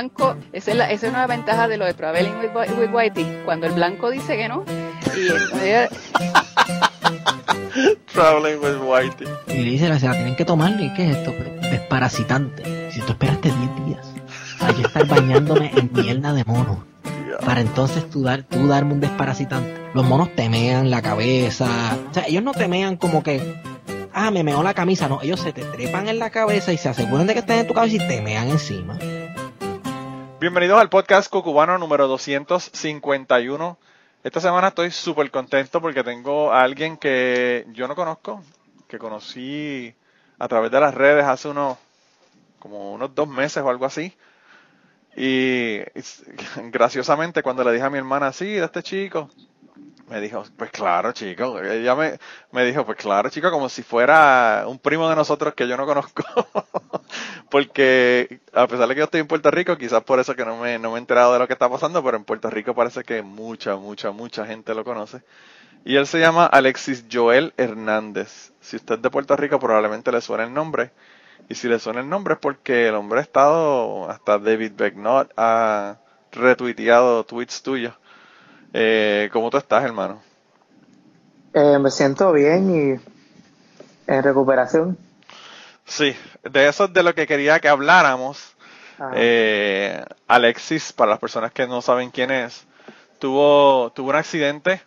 [0.00, 3.42] blanco, esa es, la, esa es una ventaja de lo de Traveling with, with Whitey,
[3.44, 4.64] cuando el blanco dice que no,
[5.14, 5.90] y entonces,
[8.12, 9.28] Traveling with Whitey.
[9.48, 11.32] Y le dice, se la tienen que tomar, ¿y qué es esto?
[11.70, 12.90] Desparasitante.
[12.90, 14.06] Si tú esperaste 10 días,
[14.60, 16.84] hay que estar bañándome en mierda de mono.
[17.44, 19.74] Para entonces tú, dar, tú darme un desparasitante.
[19.94, 21.66] Los monos temean la cabeza.
[22.10, 23.54] O sea, ellos no temean como que,
[24.12, 25.08] ah, me meó la camisa.
[25.08, 27.66] No, ellos se te trepan en la cabeza y se aseguran de que estén en
[27.66, 28.98] tu cabeza y te mean encima.
[30.40, 33.78] Bienvenidos al podcast Cocubano número 251.
[34.24, 38.42] Esta semana estoy súper contento porque tengo a alguien que yo no conozco,
[38.88, 39.94] que conocí
[40.38, 41.76] a través de las redes hace unos,
[42.58, 44.16] como unos dos meses o algo así.
[45.14, 45.80] Y
[46.72, 49.28] graciosamente cuando le dije a mi hermana, sí, de este chico,
[50.10, 51.60] me dijo, pues claro, chico.
[51.60, 52.18] Ella me,
[52.50, 55.86] me dijo, pues claro, chico, como si fuera un primo de nosotros que yo no
[55.86, 56.24] conozco.
[57.50, 60.56] Porque a pesar de que yo estoy en Puerto Rico, quizás por eso que no
[60.56, 63.04] me, no me he enterado de lo que está pasando, pero en Puerto Rico parece
[63.04, 65.22] que mucha, mucha, mucha gente lo conoce.
[65.84, 68.52] Y él se llama Alexis Joel Hernández.
[68.60, 70.90] Si usted es de Puerto Rico, probablemente le suene el nombre.
[71.48, 75.32] Y si le suena el nombre es porque el hombre ha estado, hasta David Becknott
[75.36, 75.98] ha
[76.32, 77.94] retuiteado tweets tuyos.
[78.72, 80.22] Eh, ¿Cómo tú estás, hermano?
[81.54, 83.00] Eh, me siento bien y
[84.10, 84.98] en recuperación.
[85.84, 88.54] Sí, de eso es de lo que quería que habláramos.
[89.14, 92.66] Eh, Alexis, para las personas que no saben quién es,
[93.18, 94.82] tuvo, tuvo un accidente,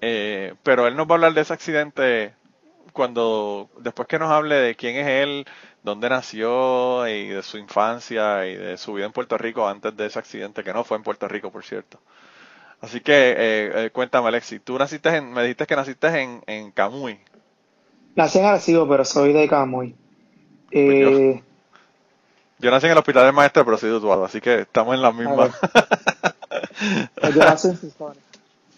[0.00, 2.34] eh, pero él nos va a hablar de ese accidente
[2.92, 5.46] cuando, después que nos hable de quién es él,
[5.82, 10.06] dónde nació y de su infancia y de su vida en Puerto Rico antes de
[10.06, 11.98] ese accidente, que no fue en Puerto Rico, por cierto.
[12.80, 16.70] Así que eh, eh, cuéntame, Alexis, tú naciste en, me dijiste que naciste en, en
[16.70, 17.18] Camuy.
[18.14, 19.94] Nací en Arecibo, pero soy de Camuy.
[20.70, 21.42] Pues Eh,
[22.58, 25.02] Yo nací en el hospital del maestro, pero soy de Utuado, así que estamos en
[25.02, 25.50] la misma.
[27.20, 28.14] pues yo nací en Susana.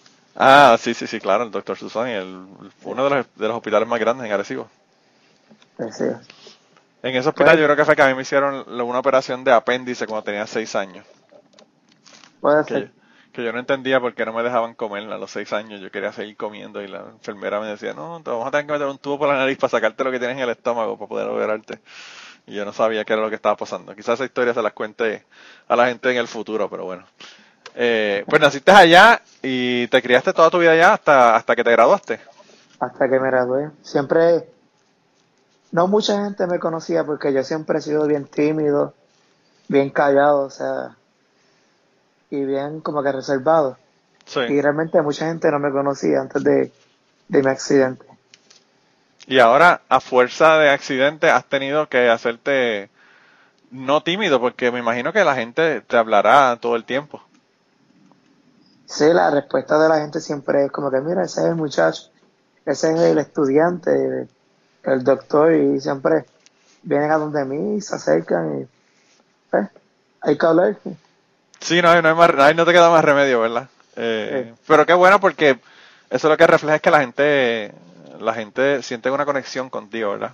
[0.36, 2.46] ah, sí, sí, sí, claro, el doctor Susani, el,
[2.84, 4.68] uno de los, de los hospitales más grandes en Arecibo.
[5.90, 6.04] Sí.
[7.02, 9.44] En ese hospital Pues- yo creo que fue que a mí me hicieron una operación
[9.44, 11.06] de apéndice cuando tenía seis años.
[12.40, 12.92] Puede Que, ser.
[13.40, 15.80] Yo no entendía por qué no me dejaban comer a los seis años.
[15.80, 18.72] Yo quería seguir comiendo y la enfermera me decía, no, te vamos a tener que
[18.72, 21.08] meter un tubo por la nariz para sacarte lo que tienes en el estómago para
[21.08, 21.80] poder operarte.
[22.46, 23.94] Y yo no sabía qué era lo que estaba pasando.
[23.94, 25.24] Quizás esa historia se las cuente
[25.68, 27.04] a la gente en el futuro, pero bueno.
[27.74, 31.70] Eh, pues naciste allá y te criaste toda tu vida allá hasta, hasta que te
[31.70, 32.20] graduaste.
[32.80, 33.70] Hasta que me gradué.
[33.82, 34.48] Siempre,
[35.70, 38.94] no mucha gente me conocía porque yo siempre he sido bien tímido,
[39.68, 40.96] bien callado, o sea,
[42.30, 43.76] y bien como que reservado.
[44.24, 44.40] Sí.
[44.40, 46.72] Y realmente mucha gente no me conocía antes de,
[47.28, 48.06] de mi accidente.
[49.26, 52.90] Y ahora, a fuerza de accidente, has tenido que hacerte
[53.70, 57.22] no tímido, porque me imagino que la gente te hablará todo el tiempo.
[58.86, 62.10] Sí, la respuesta de la gente siempre es como que, mira, ese es el muchacho,
[62.66, 64.28] ese es el estudiante,
[64.82, 66.24] el doctor, y siempre
[66.82, 68.68] vienen a donde mí, se acercan y,
[69.50, 69.68] pues,
[70.22, 70.76] hay que hablar.
[71.60, 73.68] Sí, no, hay- no, hay más, no te queda más remedio, ¿verdad?
[73.96, 74.62] Eh, Sí.
[74.66, 75.58] Pero qué bueno porque
[76.10, 77.72] eso lo que refleja es que la gente,
[78.20, 80.32] la gente siente una conexión contigo, ¿verdad?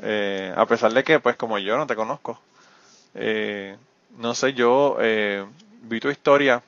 [0.00, 2.40] Eh, a pesar de que, pues, como yo no te conozco,
[3.14, 3.76] eh,
[4.18, 5.44] no sé, yo eh,
[5.82, 6.62] vi tu historia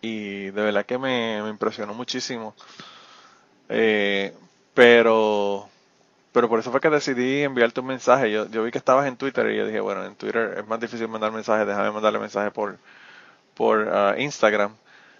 [0.00, 2.54] y de verdad que me, me impresionó muchísimo.
[4.74, 5.68] Pero,
[6.32, 8.32] pero por eso fue que decidí enviarte un mensaje.
[8.32, 10.80] Yo, yo vi que estabas en Twitter y yo dije, bueno, en Twitter es más
[10.80, 12.78] difícil mandar mensajes, déjame mandarle mensaje por,
[13.54, 14.72] por ah, Instagram.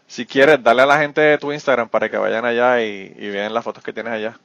[0.06, 3.54] Si quieres, dale a la gente tu Instagram para que vayan allá y, y vean
[3.54, 4.38] las fotos que tienes allá.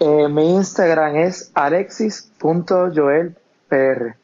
[0.00, 4.16] Eh, mi Instagram es alexis.joelpr.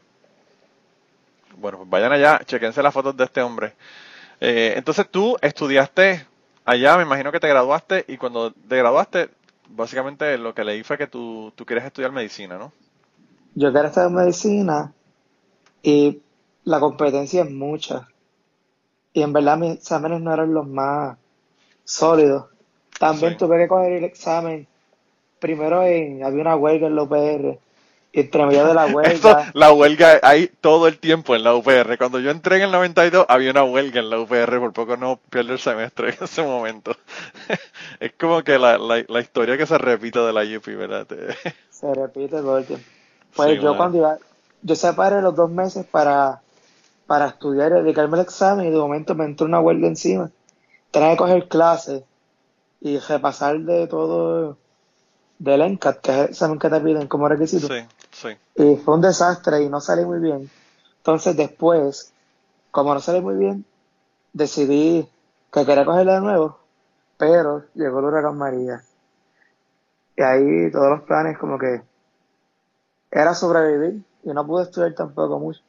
[1.56, 3.72] Bueno, pues vayan allá, chequense las fotos de este hombre.
[4.40, 6.26] Eh, entonces tú estudiaste
[6.64, 9.31] allá, me imagino que te graduaste y cuando te graduaste,
[9.69, 12.72] básicamente lo que leí fue que tú, tú quieres estudiar medicina, ¿no?
[13.55, 14.93] Yo quiero estudiar medicina
[15.82, 16.22] y
[16.64, 18.08] la competencia es mucha.
[19.14, 21.16] Y en verdad mis exámenes no eran los más
[21.84, 22.46] sólidos.
[22.99, 23.37] También Sí.
[23.37, 24.69] tuve que coger el examen.
[25.40, 27.60] Primero en, había una huelga en la UPR.
[28.16, 31.99] Entre medio de la huelga, la huelga hay todo el tiempo en la UPR.
[31.99, 35.19] Cuando yo entré en el 92 había una huelga en la UPR, por poco no
[35.31, 36.96] pierdo el semestre en ese momento.
[38.00, 41.08] es como que la, la, la historia que se repite de la UP, ¿verdad?
[41.70, 42.87] se repite todo el tiempo.
[43.34, 44.19] Pues Sí, yo cuando iba,
[44.62, 46.40] yo separé los dos meses para,
[47.08, 50.31] para estudiar y dedicarme al examen y de momento me entró una huelga encima.
[50.93, 52.05] Tenía que coger clases
[52.81, 54.56] y repasar de todo
[55.38, 57.67] del NCAT, que es el examen que te piden como requisito.
[57.67, 57.75] sí,
[58.14, 58.28] Sí.
[58.56, 60.49] Y fue un desastre y no salí muy bien.
[60.99, 62.12] Entonces después,
[62.70, 63.64] como no salí muy bien,
[64.32, 65.08] decidí
[65.52, 66.58] que quería cogerla de nuevo,
[67.19, 68.82] pero llegó el huracán María.
[70.16, 71.82] Y ahí todos los planes como que
[73.11, 75.60] era sobrevivir y no pude estudiar tampoco mucho.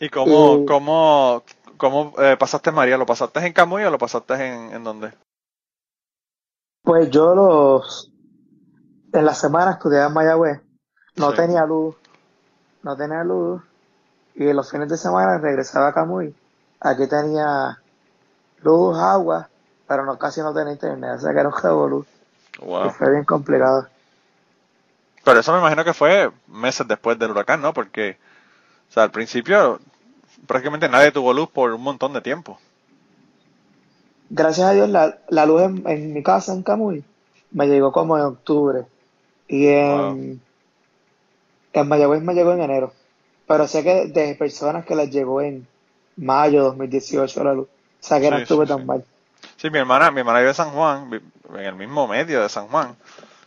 [0.00, 1.42] ¿Y cómo, Y- cómo,
[1.76, 2.96] cómo eh, pasaste María?
[2.98, 5.12] ¿Lo pasaste en Camuy o lo pasaste en, en dónde?
[6.82, 8.10] Pues yo los
[9.12, 10.60] en la semana estudiaba en Mayagüez,
[11.18, 11.34] no Sí.
[11.34, 11.96] tenía luz,
[12.82, 13.62] no tenía luz,
[14.34, 16.36] y en los fines de semana regresaba a Camuy.
[16.80, 17.82] Aquí tenía
[18.58, 19.50] luz, agua,
[19.86, 22.06] pero no casi no tenía internet, o sea que era un revolú,
[22.80, 22.90] y Wow.
[22.90, 23.88] fue bien complicado.
[25.24, 27.72] Pero eso me imagino que fue meses después del huracán, ¿no?
[27.72, 28.18] Porque,
[28.90, 29.80] o sea, al principio
[30.46, 32.60] prácticamente nadie tuvo luz por un montón de tiempo.
[34.30, 37.04] Gracias a Dios la, la luz en, en mi casa en Camuy
[37.50, 38.86] me llegó como en octubre
[39.48, 40.42] y en,
[41.80, 42.92] en Mayagüez me llegó en enero.
[43.46, 45.66] Pero sé que de personas que les llegó en
[46.16, 47.68] mayo 2018 la luz.
[47.68, 48.84] O sea que no estuve sí, tan sí.
[48.84, 49.04] mal.
[49.56, 51.10] Sí, mi hermana, mi hermana vive en San Juan,
[51.54, 52.96] en el mismo medio de San Juan.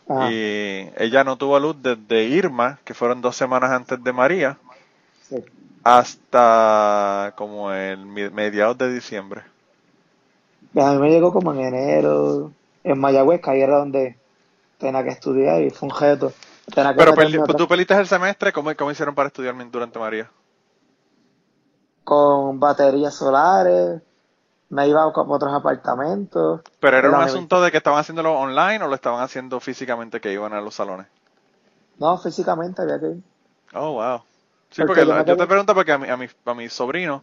[0.08, 4.58] Ajá, Y ella no tuvo luz desde Irma, que fueron dos semanas antes de María,
[5.84, 9.42] hasta como el mediados de diciembre.
[10.74, 12.52] Y a mí me llegó como en enero,
[12.84, 14.16] en Mayagüez, que ahí era donde
[14.78, 16.32] tenía que estudiar y fue un reto.
[16.96, 20.30] Pero meterme perdi- otra- tú perdiste el semestre, ¿cómo, cómo hicieron para estudiar durante María?
[22.04, 24.02] con baterías solares,
[24.70, 26.62] me iba a otros apartamentos.
[26.80, 30.34] ¿Pero era un asunto de que estaban haciéndolo online o lo estaban haciendo físicamente que
[30.34, 31.06] iban a los salones?
[31.98, 33.22] No, físicamente había que ir.
[33.74, 34.22] Oh, wow.
[34.70, 37.22] Sí, Porque porque yo te pregunto porque a, mi, a, mis, a mis sobrinos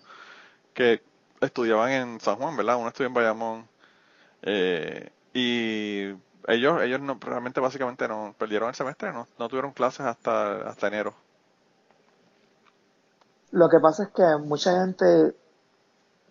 [0.73, 1.03] que
[1.41, 2.77] estudiaban en San Juan, ¿verdad?
[2.77, 3.69] Uno estudia en Bayamón
[4.43, 6.13] eh, y
[6.49, 10.87] ellos ellos no realmente básicamente no perdieron el semestre, no, no tuvieron clases hasta, hasta
[10.87, 11.13] enero.
[13.51, 15.35] Lo que pasa es que mucha gente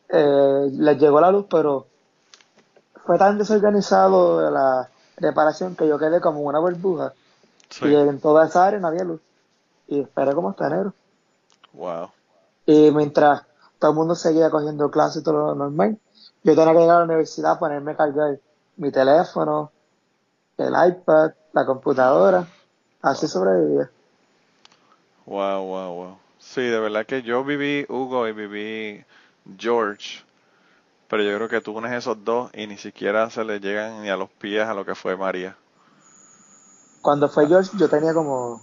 [0.08, 1.86] eh, les llegó la luz, pero
[3.04, 7.12] fue tan desorganizado la reparación que yo quedé como una burbuja.
[7.70, 7.86] Sí.
[7.86, 9.20] Y en toda esa área no había luz.
[9.88, 10.94] Y esperé como hasta enero.
[11.72, 12.10] Wow.
[12.66, 13.42] Y mientras
[13.78, 15.98] todo el mundo seguía cogiendo clases y todo lo normal,
[16.42, 18.38] yo tenía que llegar a la universidad, ponerme a cargar
[18.76, 19.72] mi teléfono,
[20.58, 22.46] el iPad, la computadora.
[23.00, 23.90] Así sobrevivía.
[25.26, 26.18] Wow, wow, wow.
[26.38, 29.04] Sí, de verdad que yo viví Hugo y viví
[29.56, 30.24] George,
[31.08, 34.08] pero yo creo que tú unes esos dos y ni siquiera se le llegan ni
[34.08, 35.56] a los pies a lo que fue María.
[37.02, 38.60] Cuando fue George, yo tenía como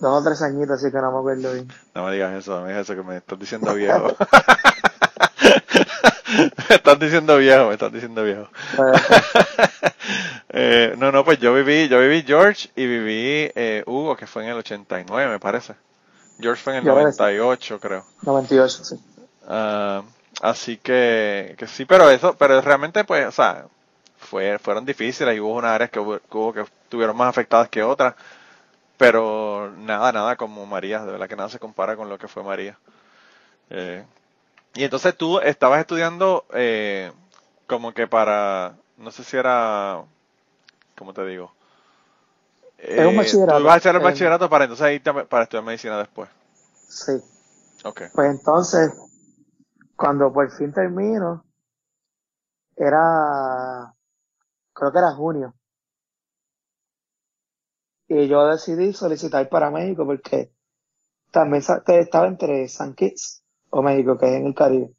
[0.00, 1.68] dos o tres añitos, así que no me acuerdo bien.
[1.94, 4.16] No me digas eso, no me digas eso que me estás diciendo viejo.
[6.68, 8.48] me estás diciendo viejo, me estás diciendo viejo.
[10.50, 14.44] Eh, no, no, pues yo viví, yo viví George y viví eh, Hugo, que fue
[14.44, 15.74] en el 89, me parece.
[16.40, 17.22] George fue en el Yo creo que sí.
[17.22, 18.06] 98, creo.
[18.22, 18.96] 98, sí.
[19.46, 20.02] Ah,
[20.40, 23.66] así que, que sí, pero eso, pero realmente, pues, o sea,
[24.16, 27.68] fue, fueron difíciles y hubo unas áreas que hubo, que hubo que estuvieron más afectadas
[27.68, 28.14] que otras,
[28.96, 32.42] pero nada, nada como María, de verdad que nada se compara con lo que fue
[32.42, 32.78] María.
[33.70, 34.04] Eh,
[34.78, 37.12] y entonces tú estabas estudiando eh,
[37.66, 40.04] como que para, no sé si era,
[40.96, 41.52] ¿cómo te digo?
[42.94, 43.56] Era un Eh, bachillerato.
[43.56, 46.28] Tú ibas a hacer el Eh, bachillerato para entonces irte a- para estudiar medicina después.
[46.88, 47.12] Sí.
[47.84, 48.02] Ok.
[48.12, 48.92] Pues entonces,
[49.96, 51.44] cuando por fin termino,
[52.76, 53.94] era,
[54.74, 55.54] creo que era junio.
[58.08, 60.52] Y yo decidí solicitar para México porque
[61.32, 64.90] también estaba entre San Kitts o México, que es en el Caribe.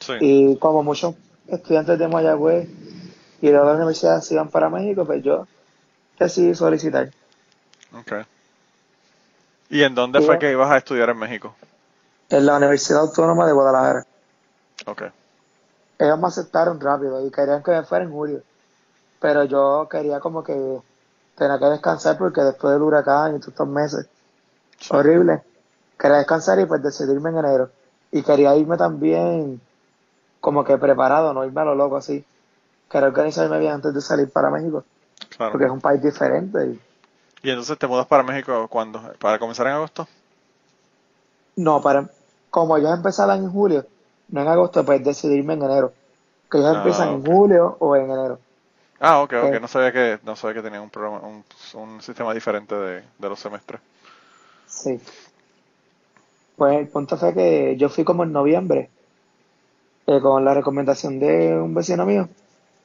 [0.00, 0.12] Sí.
[0.20, 1.14] Y como muchos
[1.48, 2.68] estudiantes de Mayagüez
[3.40, 5.46] y de otras universidades iban para México, pues yo
[6.18, 7.10] decidí solicitar.
[7.92, 8.22] Okay.
[9.70, 11.54] ¿Y en dónde Y fue que ibas a estudiar en México?
[12.28, 14.06] En la Universidad Autónoma de Guadalajara.
[14.86, 15.08] Okay.
[15.98, 18.42] ellos me aceptaron rápido y querían que me fuera en julio.
[19.20, 20.54] Pero yo quería como que
[21.36, 24.06] tenía que descansar porque después del huracán y todos estos meses
[24.78, 24.88] Sí.
[24.94, 25.42] horrible,
[25.98, 27.70] quería descansar y pues decidirme en enero.
[28.16, 29.60] Y quería irme también
[30.40, 32.24] como que preparado, no irme a lo loco así.
[32.90, 34.84] Quería organizarme bien antes de salir para México,
[35.36, 35.52] Claro.
[35.52, 36.58] porque es un país diferente.
[36.66, 36.80] Y...
[37.42, 39.02] ¿Y entonces te mudas para México cuándo?
[39.18, 40.08] ¿Para comenzar en agosto?
[41.56, 42.08] No, para
[42.50, 43.84] como ellos empezaban en julio,
[44.28, 45.92] no en agosto, pues decidirme en enero.
[46.50, 48.38] Que ellos Ah, empiezan en julio o en enero.
[49.00, 49.54] Ah, ok, ok.
[49.54, 49.60] Eh.
[49.60, 51.44] No sabía que, no sabía que tenían un programa, un,
[51.74, 53.80] un sistema diferente de, de los semestres.
[54.66, 55.00] Sí.
[56.56, 58.90] Pues el punto fue que yo fui como en noviembre,
[60.06, 62.28] eh, con la recomendación de un vecino mío,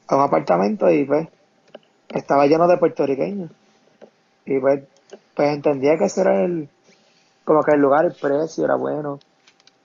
[0.06, 1.28] a un apartamento y pues
[2.08, 3.50] estaba lleno de puertorriqueños.
[4.44, 4.82] Y pues
[5.34, 6.68] pues entendía que ese era el,
[7.44, 9.18] como que el lugar, el precio era bueno,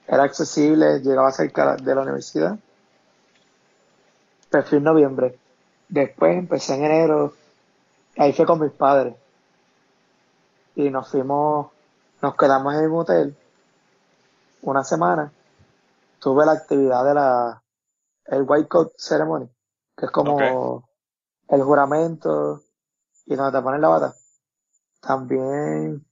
[0.08, 2.58] era accesible, llegaba cerca de la universidad.
[4.50, 5.38] Pues fui en noviembre.
[5.90, 7.34] Después empecé en enero,
[8.18, 9.16] ahí fue con mis padres.
[10.76, 11.68] Y nos fuimos,
[12.22, 13.36] nos quedamos en el hotel
[14.62, 15.32] una semana.
[16.20, 17.64] Tuve la actividad de la,
[18.26, 19.50] el White Coat Ceremony,
[19.96, 20.88] que es como
[21.48, 22.62] el juramento
[23.26, 24.16] y donde te ponen la bata.
[25.02, 26.06] También,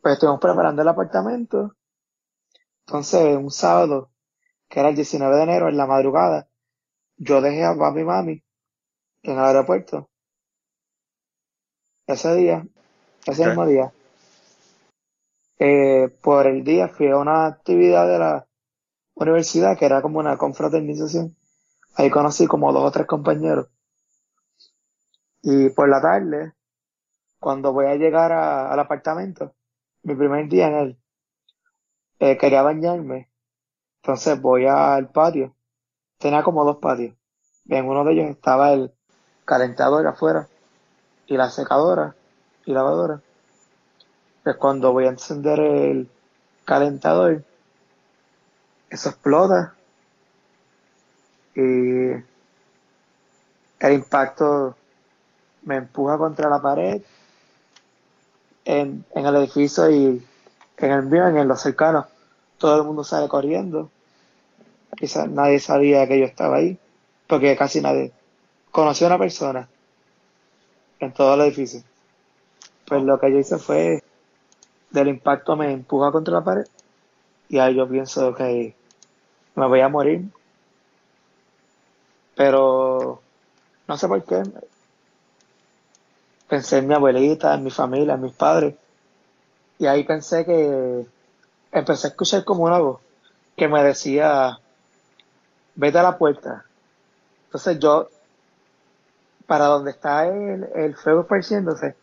[0.00, 1.74] pues estuvimos preparando el apartamento.
[2.86, 4.10] Entonces, un sábado,
[4.68, 6.48] que era el 19 de enero, en la madrugada,
[7.16, 8.44] yo dejé a papi y mami
[9.22, 10.08] en el aeropuerto.
[12.06, 12.66] Ese día,
[13.26, 13.92] ese mismo día,
[15.58, 18.46] eh, por el día fui a una actividad de la
[19.14, 21.36] universidad que era como una confraternización.
[21.96, 23.68] Ahí conocí como dos o tres compañeros.
[25.42, 26.52] Y por la tarde,
[27.40, 29.54] cuando voy a llegar al apartamento,
[30.02, 30.98] mi primer día en él,
[32.20, 33.30] eh, quería bañarme.
[34.02, 35.54] Entonces voy al patio.
[36.18, 37.14] Tenía como dos patios.
[37.68, 38.92] En uno de ellos estaba el
[39.44, 40.48] calentador afuera
[41.26, 42.14] y la secadora
[42.64, 43.22] y lavadora.
[44.48, 46.08] Pues cuando voy a encender el
[46.64, 47.44] calentador,
[48.88, 49.74] eso explota
[51.54, 51.60] y
[53.78, 54.74] el impacto
[55.64, 57.02] me empuja contra la pared
[58.64, 60.26] en, el edificio y
[60.78, 62.06] en el mío, en los cercanos,
[62.56, 63.90] todo el mundo sale corriendo.
[64.96, 66.78] Quizás nadie sabía que yo estaba ahí,
[67.26, 68.12] porque casi nadie
[68.70, 69.68] conoció a una persona
[71.00, 71.82] en todo el edificio.
[72.86, 74.02] Pues lo que yo hice fue,
[74.90, 76.66] del impacto me empuja contra la pared
[77.48, 78.74] y ahí yo pienso que
[79.54, 80.28] me voy a morir.
[82.34, 83.20] Pero
[83.86, 84.42] no sé por qué.
[86.48, 88.74] Pensé en mi abuelita, en mi familia, en mis padres.
[89.78, 91.06] Y ahí pensé que
[91.72, 93.00] empecé a escuchar como una voz
[93.56, 94.58] que me decía,
[95.74, 96.64] vete a la puerta.
[97.46, 98.08] Entonces yo,
[99.46, 101.96] para donde está el, el fuego esparciéndose,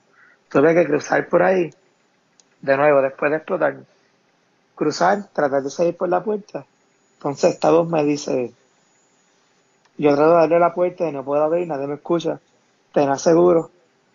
[0.50, 1.72] tuve que cruzar por ahí,
[2.66, 3.78] de nuevo, después de explotar.
[4.74, 6.66] Cruzar, tratar de salir por la puerta.
[7.14, 8.54] Entonces esta voz me dice,
[9.98, 12.40] yo trato de darle la puerta y no puedo abrir, nadie me escucha.
[12.92, 13.70] Ten seguro.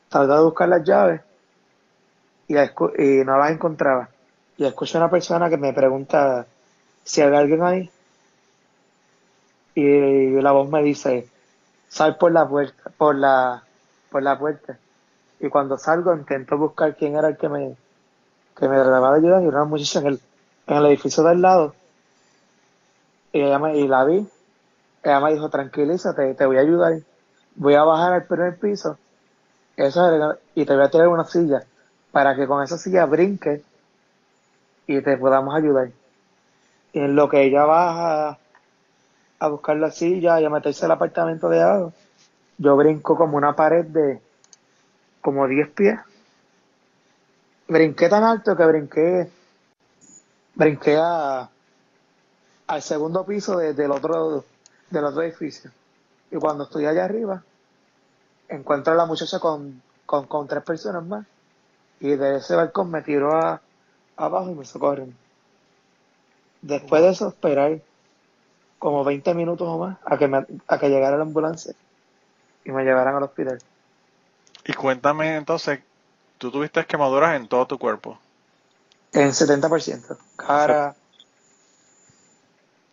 [0.09, 1.21] Trato de buscar las llaves
[2.49, 4.09] y, y no las encontraba.
[4.57, 6.45] Y escucho a una persona que me pregunta
[7.05, 7.91] si hay alguien ahí.
[9.77, 11.29] Y la voz me dice,
[11.89, 13.63] sal por la puerta, por la,
[14.11, 14.77] por la puerta.
[15.39, 17.77] Y cuando salgo intento buscar quién era el que me,
[18.61, 20.21] que me trataba de ayudar y una muchacha en el,
[20.69, 21.75] en el edificio del lado.
[23.33, 24.27] Y ella me, y la vi.
[25.03, 26.95] Ella me dijo, tranquilízate, te voy a ayudar.
[27.57, 28.99] Voy a bajar al primer piso.
[29.77, 31.65] Eso es- y te voy a tirar una silla
[32.13, 33.63] para que con esa silla brinques
[34.87, 35.91] y te podamos ayudar.
[36.93, 38.39] Y en lo que ella baja
[39.41, 41.93] a buscar la silla y a meterse al apartamento de abajo,
[42.59, 44.21] yo brinco como una pared de
[45.21, 45.99] como 10 pies.
[47.71, 49.31] Brinqué tan alto que brinqué,
[50.57, 51.49] brinqué a,
[52.67, 54.45] al segundo piso de- del otro,
[54.91, 55.71] del otro edificio.
[56.33, 57.45] Y cuando estoy allá arriba,
[58.49, 61.25] encuentro a la muchacha con, con, con tres personas más.
[62.01, 63.61] Y de ese balcón me tiró a,
[64.17, 65.15] abajo y me socorren.
[66.63, 67.81] Después de eso, esperar
[68.81, 71.73] como 20 minutos o más a que, me, a que llegara la ambulancia
[72.65, 73.59] y me llevaran al hospital.
[74.65, 75.81] Y cuéntame entonces,
[76.41, 78.19] tú tuviste quemaduras en todo tu cuerpo.
[79.13, 80.17] En 70%.
[80.37, 80.95] Cara,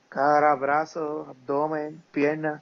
[0.10, 2.62] cara, brazos, abdomen, piernas.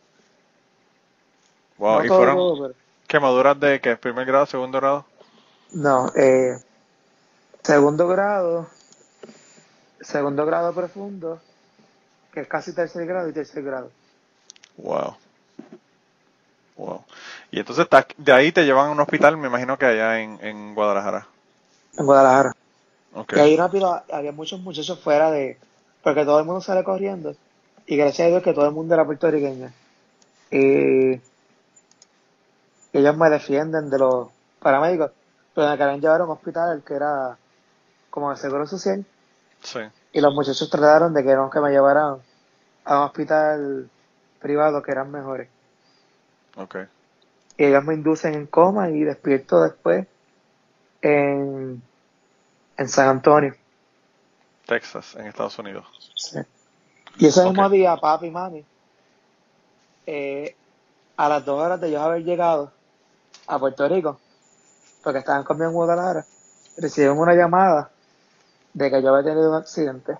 [1.77, 5.06] Wow, no y fueron todo, pero- quemaduras de que primer grado, segundo grado.
[5.72, 6.60] No, eh,
[7.63, 8.68] segundo grado,
[10.01, 11.42] segundo grado profundo,
[12.32, 13.89] que es casi tercer grado y tercer grado.
[14.77, 15.15] Wow.
[16.77, 17.03] Wow.
[17.51, 20.75] Y entonces de ahí te llevan a un hospital, me imagino que allá en, en
[20.75, 21.27] Guadalajara.
[21.98, 22.55] En Guadalajara.
[23.13, 23.34] Ok.
[23.38, 25.58] Y ahí rápido había muchos muchachos fuera de,
[26.03, 27.36] porque todo el mundo sale corriendo.
[27.88, 29.72] Y gracias a Dios que todo el mundo era puertorriqueño.
[30.51, 31.22] Y
[32.94, 34.27] ellos me defienden de los
[34.60, 35.12] paramédicos.
[35.53, 37.38] Pero me querían llevar a un hospital que era
[38.10, 39.05] como de seguro social.
[39.62, 39.79] Sí.
[40.12, 42.17] Y los muchachos trataron de que no que me llevaran
[42.84, 43.89] a un hospital
[44.39, 45.48] privado que eran mejores.
[46.55, 46.77] Ok.
[47.57, 50.07] Y ellos me inducen en coma y despierto después
[51.01, 51.81] en,
[52.77, 53.55] en San Antonio.
[54.65, 55.85] Texas, en Estados Unidos.
[56.15, 56.39] Sí.
[57.17, 58.65] Y ese mismo día, papi y mami,
[60.05, 60.55] eh,
[61.15, 62.71] a las dos horas de ellos haber llegado
[63.47, 64.19] a Puerto Rico,
[65.03, 66.25] porque estaban conmigo en Guadalajara,
[66.77, 67.89] recibieron una llamada
[68.74, 70.17] de que yo había tenido un accidente.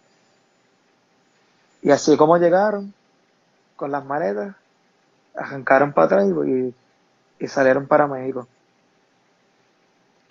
[1.82, 2.94] Y así como llegaron,
[3.76, 4.56] con las maletas,
[5.36, 6.74] arrancaron para atrás y,
[7.40, 8.48] y salieron para México.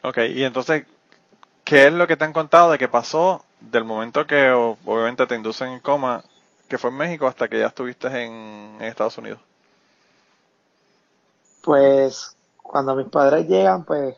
[0.03, 0.85] Ok, y entonces,
[1.65, 5.35] ¿qué es lo que te han contado de que pasó del momento que obviamente te
[5.35, 6.23] inducen en coma,
[6.69, 9.41] que fue en México, hasta que ya estuviste en, en Estados Unidos?
[11.63, 14.17] Pues cuando mis padres llegan, pues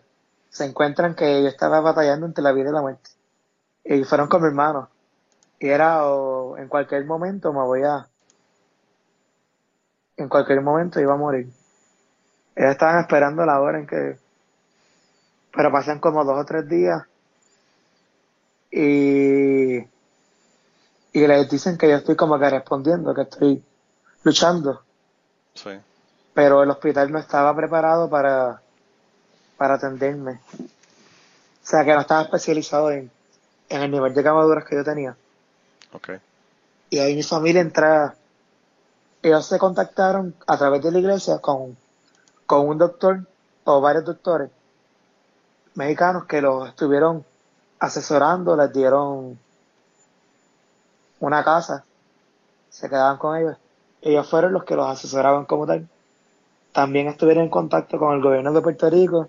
[0.48, 3.10] se encuentran que yo estaba batallando entre la vida y la muerte.
[3.84, 4.88] Y fueron con mi hermano.
[5.60, 8.08] Y era o en cualquier momento me voy a...
[10.16, 11.48] En cualquier momento iba a morir.
[12.54, 14.18] Ellos estaban esperando la hora en que...
[15.54, 17.02] Pero pasan como dos o tres días.
[18.70, 19.78] Y...
[21.12, 23.62] Y les dicen que yo estoy como que respondiendo, que estoy
[24.24, 24.82] luchando
[25.54, 25.70] Sí.
[26.34, 28.60] pero el hospital no estaba preparado para,
[29.56, 30.32] para atenderme.
[30.32, 33.10] O sea, que no estaba especializado en,
[33.70, 35.16] en el nivel de quemaduras que yo tenía.
[35.92, 36.10] Ok.
[36.90, 38.14] Y ahí mi familia entra,
[39.28, 41.76] ellos se contactaron a través de la iglesia con,
[42.46, 43.26] con un doctor
[43.64, 44.50] o varios doctores
[45.74, 47.24] mexicanos que los estuvieron
[47.78, 49.38] asesorando, les dieron
[51.20, 51.84] una casa,
[52.68, 53.56] se quedaban con ellos.
[54.00, 55.88] Ellos fueron los que los asesoraban como tal.
[56.72, 59.28] También estuvieron en contacto con el gobierno de Puerto Rico,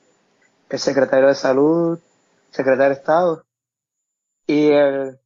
[0.70, 2.00] el secretario de Salud,
[2.52, 3.44] secretario de Estado,
[4.46, 5.20] y el,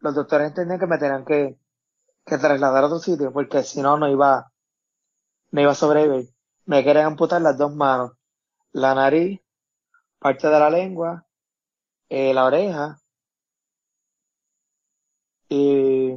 [0.00, 1.56] los doctores entendían que me tenían que,
[2.26, 4.50] que trasladar a otro sitio, porque si no, no iba,
[5.52, 6.28] no iba a sobrevivir.
[6.66, 8.12] Me querían amputar las dos manos,
[8.72, 9.40] la nariz,
[10.18, 11.26] parte de la lengua,
[12.08, 12.98] eh, la oreja,
[15.48, 16.16] y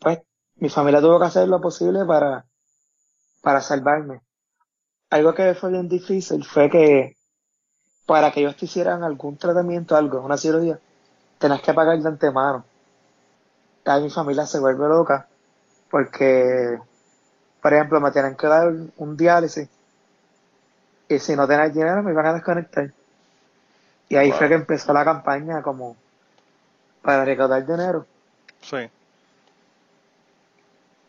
[0.00, 0.20] pues
[0.56, 2.46] mi familia tuvo que hacer lo posible para,
[3.42, 4.22] para salvarme.
[5.10, 7.16] Algo que fue bien difícil fue que
[8.06, 10.80] para que ellos te hicieran algún tratamiento, algo, una cirugía,
[11.38, 12.64] tenías que pagar de antemano.
[13.90, 15.26] Ahí mi familia se vuelve loca
[15.90, 16.78] porque,
[17.62, 19.68] por ejemplo, me tienen que dar un diálisis
[21.08, 22.92] y si no tenía dinero me iban a desconectar.
[24.10, 24.38] Y ahí Wow.
[24.38, 25.96] fue que empezó la campaña como
[27.02, 28.06] para recaudar dinero
[28.60, 28.90] Sí.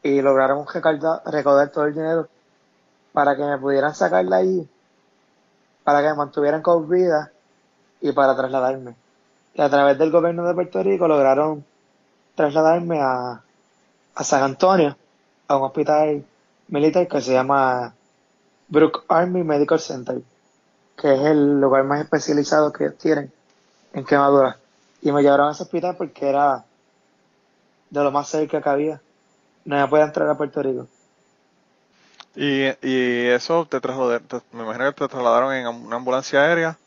[0.04, 2.28] y lograron recaudar, recaudar todo el dinero
[3.12, 4.70] para que me pudieran sacar de ahí,
[5.84, 7.32] para que me mantuvieran con vida
[8.00, 8.96] y para trasladarme.
[9.54, 11.66] Y a través del gobierno de Puerto Rico lograron
[12.40, 13.42] trasladarme a,
[14.16, 14.96] a San Antonio,
[15.50, 16.24] a un hospital
[16.70, 17.94] militar que se llama
[18.70, 20.22] Brook Army Medical Center,
[20.98, 23.32] que es el lugar más especializado que ellos tienen
[23.94, 24.58] en quemaduras.
[25.02, 26.66] Y me llevaron a ese hospital porque era
[27.90, 29.02] de lo más cerca que había.
[29.66, 30.88] No me podía entrar a Puerto Rico.
[32.36, 36.78] Y, y eso te te- me imagino que te trasladaron en una ambulancia aérea.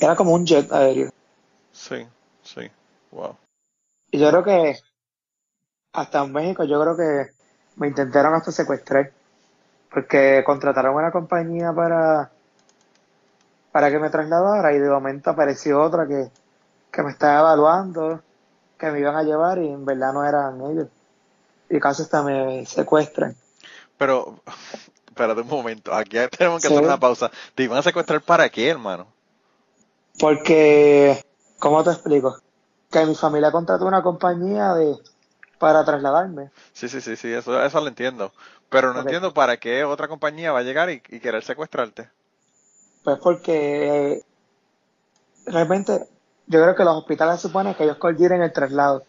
[0.00, 1.08] Era como un jet aéreo.
[1.72, 2.06] Sí,
[2.42, 2.70] sí.
[3.10, 3.36] Wow.
[4.12, 4.78] Y yo creo que
[5.94, 7.32] hasta en México yo creo que
[7.76, 9.10] me intentaron hasta secuestrar.
[9.90, 12.30] Porque contrataron una compañía para
[13.72, 16.28] para que me trasladara y de momento apareció otra que,
[16.90, 18.20] que me estaba evaluando,
[18.78, 20.88] que me iban a llevar y en verdad no eran ellos.
[21.70, 23.34] Y casi hasta me secuestran.
[23.96, 24.40] Pero,
[25.06, 26.74] espérate un momento, aquí tenemos que Sí.
[26.74, 27.30] hacer una pausa.
[27.54, 29.06] ¿Te iban a secuestrar para qué, hermano?
[30.20, 31.24] Porque,
[31.58, 32.41] ¿cómo te explico?
[32.92, 34.96] Que mi familia contrató una compañía de
[35.58, 36.50] para trasladarme.
[36.72, 38.32] Sí, sí, sí, sí, eso, eso lo entiendo.
[38.68, 42.10] Pero no entiendo para qué otra compañía va a llegar y, y querer secuestrarte.
[43.04, 44.22] Pues porque eh,
[45.46, 46.08] realmente
[46.46, 49.04] yo creo que los hospitales suponen que ellos coordinen el traslado.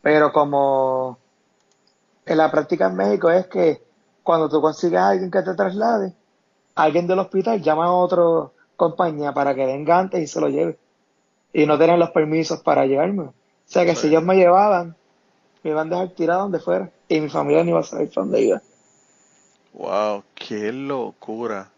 [0.00, 1.18] Pero como
[2.26, 3.82] en la práctica en México es que
[4.22, 6.14] cuando tú consigues a alguien que te traslade,
[6.74, 10.78] alguien del hospital llama a otra compañía para que venga antes y se lo lleve.
[11.54, 13.22] Y no tienen los permisos para llevarme.
[13.24, 14.02] O sea que Sí.
[14.02, 14.96] si ellos me llevaban,
[15.62, 16.90] me iban a dejar tirado donde fuera.
[17.08, 18.62] Y mi familia no iba a saber para dónde iba.
[19.72, 21.72] Wow, qué locura.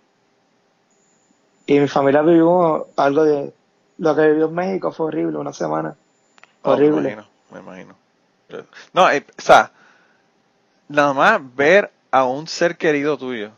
[1.67, 3.55] Y mi familia vivió algo de
[3.99, 5.97] lo que vivió en México fue horrible, una semana.
[6.63, 7.11] Oh, Me Horrible.
[7.13, 7.95] imagino, me imagino.
[8.93, 9.73] No, eh, o sea,
[10.89, 13.51] nada más ver a un ser querido tuyo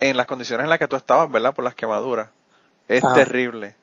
[0.00, 1.54] en las condiciones en las que tú estabas, ¿verdad?
[1.54, 2.28] Por las quemaduras,
[2.88, 3.74] es terrible.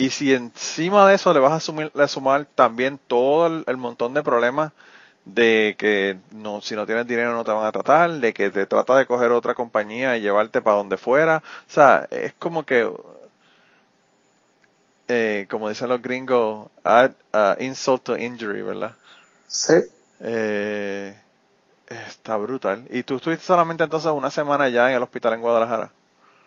[0.00, 3.76] Y si encima de eso le vas a, sumir, a sumar también todo el, el
[3.76, 4.72] montón de problemas
[5.26, 8.64] de que no, si no tienes dinero no te van a tratar, de que te
[8.64, 12.90] trata de coger otra compañía y llevarte para donde fuera, o sea, es como que
[15.08, 18.92] eh, como dicen los gringos, add uh, insult to injury, ¿verdad?
[19.48, 19.74] Sí.
[20.20, 21.14] Eh,
[21.88, 22.86] está brutal.
[22.88, 25.90] ¿Y tú estuviste solamente entonces una semana ya en el hospital en Guadalajara?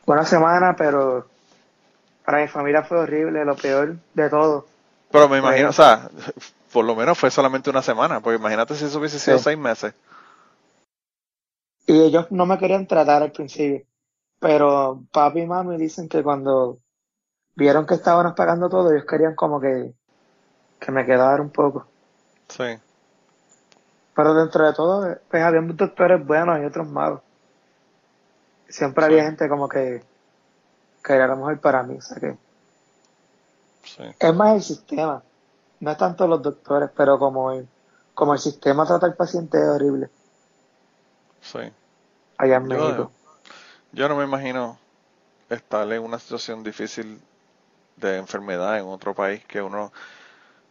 [0.08, 1.28] Una semana, pero
[2.26, 4.66] Para mi familia fue horrible, lo peor de todo.
[5.12, 6.10] Pero me imagino, o sea,
[6.72, 9.94] por lo menos fue solamente una semana, porque imagínate si eso hubiese sido seis meses.
[11.86, 13.86] Y ellos no me querían tratar al principio.
[14.40, 16.80] Pero papi y mami dicen que cuando
[17.56, 19.94] vieron que estábamos pagando todo, ellos querían como que,
[20.80, 21.86] que me quedara un poco.
[22.48, 22.80] Sí.
[24.16, 27.22] Pero dentro de todo, pues había doctores buenos y otros malos.
[28.68, 30.04] Siempre había gente como que,
[31.04, 32.38] que era lo mejor para mí, o sea que.
[33.84, 34.04] Sí.
[34.20, 35.22] Es más el sistema.
[35.82, 37.68] No es tanto los doctores, pero como el,
[38.16, 40.10] como el sistema trata al paciente es horrible.
[41.42, 41.60] Sí.
[42.38, 43.12] Allá en Yo, México.
[43.94, 44.78] yo no me imagino
[45.50, 47.22] estar en una situación difícil
[47.98, 49.92] de enfermedad en otro país que uno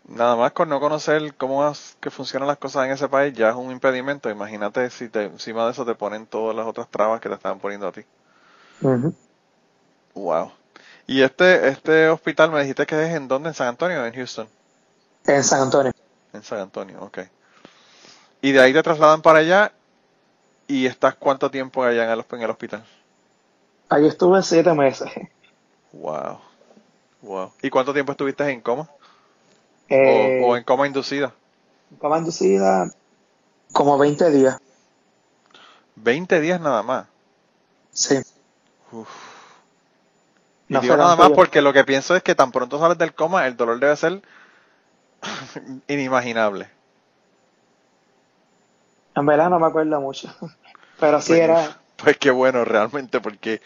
[0.08, 3.50] nada más con no conocer cómo es que funcionan las cosas en ese país ya
[3.50, 4.30] es un impedimento.
[4.30, 7.60] Imagínate si te, encima de eso te ponen todas las otras trabas que te estaban
[7.60, 8.02] poniendo a ti.
[8.82, 9.14] Ujú.
[10.14, 10.52] Wow.
[11.06, 13.48] Y este este hospital me dijiste que es en dónde?
[13.50, 14.48] En San Antonio o en Houston.
[15.26, 15.92] En San Antonio.
[16.32, 17.18] En San Antonio, ok.
[18.40, 19.72] Y de ahí te trasladan para allá
[20.66, 22.84] y estás cuánto tiempo allá en el, en el hospital.
[23.88, 25.10] Allí estuve siete meses.
[25.92, 26.38] Wow.
[27.20, 27.52] Wow.
[27.62, 28.88] ¿Y cuánto tiempo estuviste en coma?
[29.88, 31.34] Eh, o, o en coma inducida.
[32.00, 32.90] cama inducida
[33.72, 34.58] como 20 días.
[35.96, 37.06] 20 días nada más.
[37.92, 38.16] Sí.
[38.90, 39.31] Uf.
[40.72, 43.14] Y No digo nada más porque lo que pienso es que tan pronto sales del
[43.14, 44.22] coma, el dolor debe ser
[45.88, 46.68] inimaginable.
[49.14, 50.28] En verdad no me acuerdo mucho.
[51.00, 51.80] Pero sí Pues, era.
[51.96, 53.60] pues qué bueno realmente porque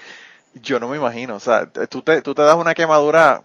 [0.55, 1.37] yo no me imagino.
[1.37, 3.43] O sea, tú te, tú te das una quemadura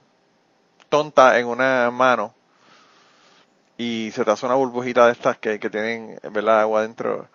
[0.90, 2.36] tonta en una mano
[3.78, 6.62] y se te hace una burbujita de estas que, que tienen, ¿verdad?
[6.62, 7.28] Agua adentro.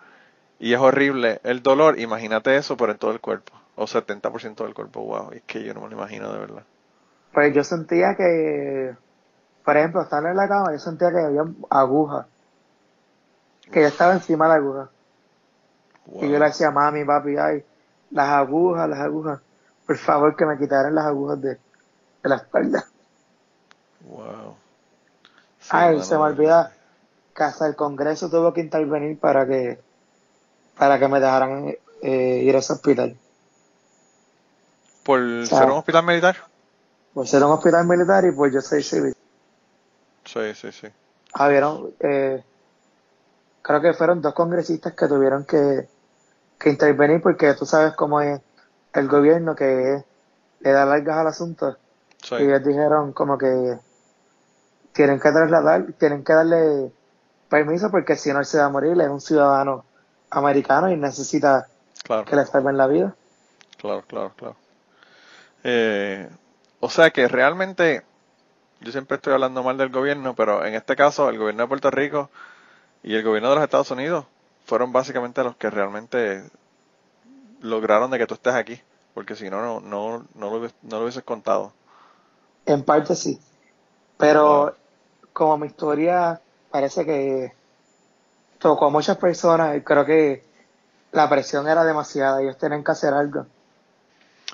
[0.59, 1.99] Y es horrible el dolor.
[1.99, 3.53] Imagínate eso, pero en todo el cuerpo.
[3.77, 5.01] O 70% del cuerpo.
[5.01, 5.31] Wow.
[5.31, 6.63] Es que yo no me lo imagino de verdad.
[7.31, 8.95] Pues yo sentía que.
[9.63, 12.25] Por ejemplo, estando en la cama, yo sentía que había agujas.
[13.71, 14.89] Que yo estaba encima de la aguja.
[16.07, 16.23] Wow.
[16.23, 17.63] Y yo le decía, mami, papi, ay,
[18.11, 19.39] las agujas, las agujas.
[19.85, 22.85] Por favor, que me quitaran las agujas de, de la espalda.
[24.09, 24.55] Wow.
[25.59, 26.71] Sí, ay, se me olvida
[27.35, 29.79] que hasta el Congreso tuvo que intervenir para que
[30.77, 33.17] para que me dejaran eh, ir a ese hospital.
[35.07, 36.35] ¿Por sea, ser un hospital militar?
[37.13, 39.15] Por ser un hospital militar y pues yo soy civil.
[40.25, 40.87] Sí, sí, sí.
[41.33, 42.43] Habieron, eh,
[43.61, 45.87] creo que fueron dos congresistas que tuvieron que,
[46.59, 48.41] que intervenir porque tú sabes cómo es
[48.91, 50.03] el gobierno que
[50.59, 51.77] le da largas al asunto.
[52.21, 52.35] Sí.
[52.35, 53.79] Y ellos dijeron como que
[54.91, 56.91] tienen que trasladar, tienen que darle
[57.47, 59.85] permiso porque si no él se va a morir, es un ciudadano
[60.31, 61.67] americano y necesita
[62.03, 62.25] Claro.
[62.25, 63.15] que le salven la vida.
[63.77, 64.55] Claro, claro, claro.
[65.63, 66.29] Eh,
[66.79, 68.03] o sea que realmente,
[68.81, 71.91] yo siempre estoy hablando mal del gobierno, pero en este caso el gobierno de Puerto
[71.91, 72.31] Rico
[73.03, 74.25] y el gobierno de los Estados Unidos
[74.65, 76.43] fueron básicamente los que realmente
[77.61, 78.81] lograron de que tú estés aquí,
[79.13, 81.73] porque si no, no, no, no, lo, no lo hubieses contado.
[82.65, 83.39] En parte sí.
[84.17, 84.73] Pero Wow.
[85.33, 86.41] como mi historia
[86.71, 87.53] parece que
[88.59, 90.47] tocó a muchas personas y creo que
[91.11, 93.47] la presión era demasiada, ellos tenían que hacer algo.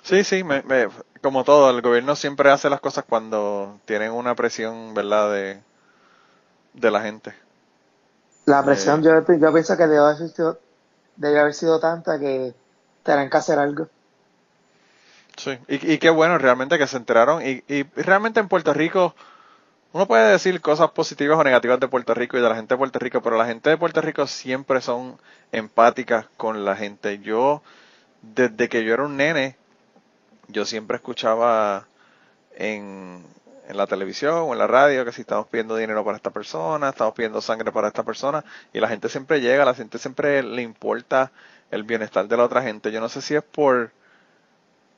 [0.02, 0.88] Sí, sí, me, me-
[1.22, 5.62] como todo, el gobierno siempre hace las cosas cuando tienen una presión, ¿verdad?, de,
[6.74, 7.34] de la gente.
[8.46, 10.58] La presión yo, yo pienso que debe haber, sido,
[11.18, 12.56] debe haber sido tanta que
[13.04, 13.90] tenían que hacer algo.
[15.38, 17.42] Sí, y, y qué bueno realmente que se enteraron.
[17.46, 19.16] Y, y realmente en Puerto Rico,
[19.94, 22.78] uno puede decir cosas positivas o negativas de Puerto Rico y de la gente de
[22.80, 25.20] Puerto Rico, pero la gente de Puerto Rico siempre son
[25.52, 27.20] empáticas con la gente.
[27.20, 27.64] Yo,
[28.22, 29.58] desde que yo era un nene,
[30.48, 31.88] yo siempre escuchaba
[32.56, 33.24] en,
[33.68, 36.90] en la televisión o en la radio que si estamos pidiendo dinero para esta persona,
[36.90, 40.62] estamos pidiendo sangre para esta persona, y la gente siempre llega, la gente siempre le
[40.62, 41.32] importa
[41.72, 42.92] el bienestar de la otra gente.
[42.92, 43.92] Yo no sé si es por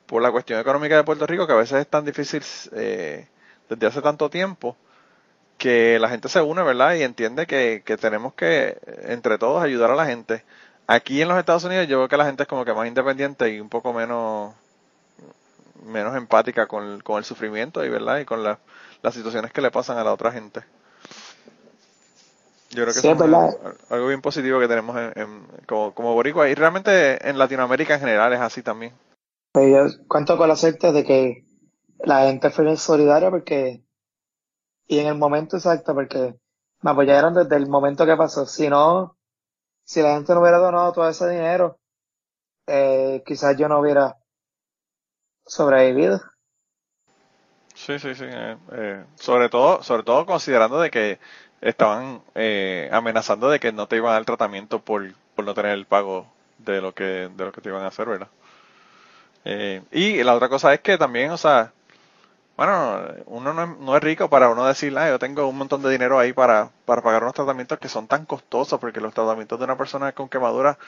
[0.06, 3.26] por la cuestión económica de Puerto Rico, que a veces es tan difícil eh,
[3.68, 4.76] desde hace tanto tiempo,
[5.58, 6.94] que la gente se une, ¿verdad?
[6.94, 8.78] Y entiende que, que tenemos que,
[9.08, 10.44] entre todos, ayudar a la gente.
[10.86, 13.50] Aquí en los Estados Unidos yo veo que la gente es como que más independiente
[13.50, 14.54] y un poco menos
[15.84, 18.58] menos empática con, el- con el sufrimiento y verdad y con la-
[19.02, 20.60] las situaciones que le pasan a la otra gente.
[22.70, 26.48] Yo creo que Sí, es algo bien positivo que tenemos en, en- como, como boricua
[26.48, 28.92] y realmente en Latinoamérica en general es así también.
[29.52, 31.44] Pues yo cuento con la suerte de que
[32.00, 33.82] la gente fue solidaria porque,
[34.86, 36.34] y en el momento exacto, porque
[36.82, 38.46] me apoyaron desde el momento que pasó.
[38.46, 39.16] Si no,
[39.84, 41.78] si la gente no hubiera donado todo ese dinero,
[42.66, 44.16] eh, quizás yo no hubiera
[45.46, 46.20] sobrevivido.
[47.74, 48.24] Sí, sí, sí.
[48.26, 51.18] eh, eh, sobre todo, sobre todo considerando de que
[51.60, 55.72] estaban eh, amenazando de que no te iban a dar tratamiento por, por no tener
[55.72, 56.26] el pago
[56.58, 57.04] de lo que
[57.36, 58.28] de lo que te iban a hacer, ¿verdad?
[59.44, 61.72] Eh, y la otra cosa es que también, o sea,
[62.56, 65.82] bueno, uno no es, no es rico para uno decir, ah, yo tengo un montón
[65.82, 69.58] de dinero ahí para, para pagar unos tratamientos que son tan costosos, porque los tratamientos
[69.58, 70.78] de una persona con quemadura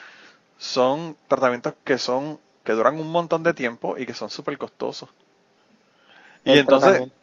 [0.58, 5.08] son tratamientos que son que duran un montón de tiempo y que son súper costosos.
[6.44, 7.14] Y El entonces, tratamiento-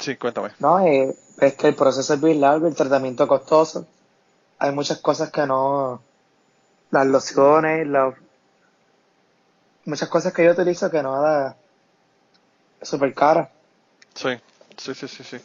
[0.00, 0.50] sí, cuéntame.
[0.60, 3.86] No, eh, es que el proceso es bien largo, el tratamiento costoso.
[4.58, 6.02] Hay muchas cosas que no.
[6.90, 8.14] Las lociones, los,
[9.84, 11.56] muchas cosas que yo utilizo que no da.
[12.82, 13.50] súper cara.
[14.14, 14.28] Sí,
[14.76, 15.38] sí, sí, sí, sí,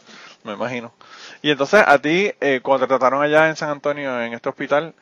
[0.44, 0.94] me imagino.
[1.42, 4.94] Y entonces a ti, eh, cuando te trataron allá en San Antonio, en este hospital,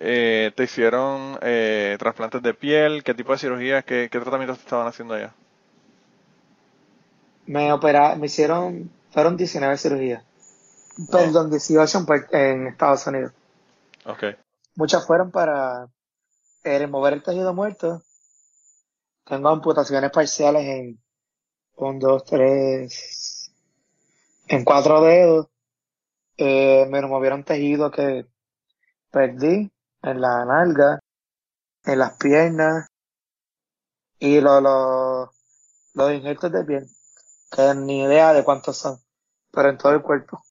[0.00, 4.64] eh, te hicieron eh, trasplantes de piel, ¿qué tipo de cirugías, qué, qué tratamientos te
[4.64, 5.34] estaban haciendo allá?
[7.46, 8.90] Me opera, me hicieron.
[9.10, 10.22] Fueron 19 cirugías.
[11.10, 13.32] Perdón, 18 en, Estados Unidos.
[14.04, 14.24] Ok,
[14.76, 15.88] Muchas fueron para
[16.62, 18.02] eh, remover el tejido muerto.
[19.24, 21.00] Tengo amputaciones parciales en
[21.76, 23.50] un, dos, tres,
[24.46, 25.48] en cuatro dedos.
[26.36, 28.26] Eh, me removieron tejido que
[29.10, 29.72] perdí
[30.10, 30.98] en la nalga,
[31.84, 32.86] en las piernas
[34.18, 35.28] y los los
[35.94, 36.86] los injertos de piel,
[37.50, 38.98] que ni idea de cuántos son,
[39.50, 40.42] pero en todo el cuerpo.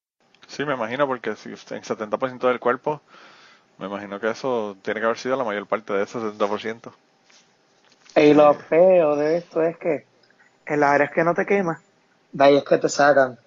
[0.48, 3.02] sí, me imagino, porque si en 70% del cuerpo,
[3.78, 6.92] me imagino que eso tiene que haber sido la mayor parte de ese 70%.
[8.16, 10.06] Y lo feo de esto es que
[10.66, 11.82] en las áreas que no te quemas,
[12.32, 13.38] de ahí es que te sacan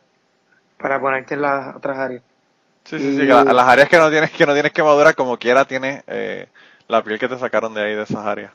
[0.79, 2.23] para ponerte en las otras áreas.
[2.85, 5.65] Sí, sí, sí, la- las áreas que no tienes, que no tienes quemadura, como quiera
[5.65, 6.49] tienes eh,
[6.89, 8.53] la piel que te sacaron de ahí, de esas áreas.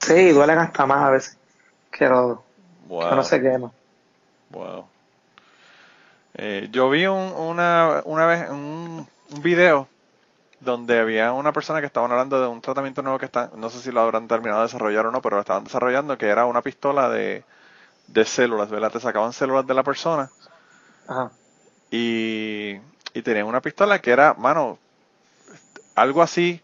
[0.00, 1.38] Sí, duelen hasta más a veces
[1.90, 2.44] que, lo,
[2.88, 3.08] Wow.
[3.08, 3.72] que no se quema.
[4.50, 4.88] Wow.
[6.34, 9.88] Eh, yo vi un, una, una vez un, un video
[10.60, 13.80] donde había una persona que estaban hablando de un tratamiento nuevo que están, no sé
[13.80, 16.62] si lo habrán terminado de desarrollar o no, pero lo estaban desarrollando, que era una
[16.62, 17.44] pistola de,
[18.08, 18.92] de células, ¿verdad?
[18.92, 20.32] Te sacaban células de la persona
[21.08, 21.30] Ajá.
[21.90, 22.25] y
[23.26, 24.78] tenían una pistola que era, mano,
[25.96, 26.62] algo así,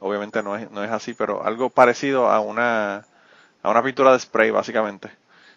[0.00, 3.06] obviamente no es, no es así, pero algo parecido a una,
[3.62, 5.10] a una pintura de spray, básicamente.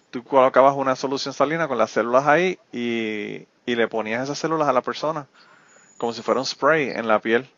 [0.10, 4.68] Tú colocabas una solución salina con las células ahí y, y le ponías esas células
[4.68, 5.28] a la persona,
[5.98, 7.50] como si fuera un spray en la piel.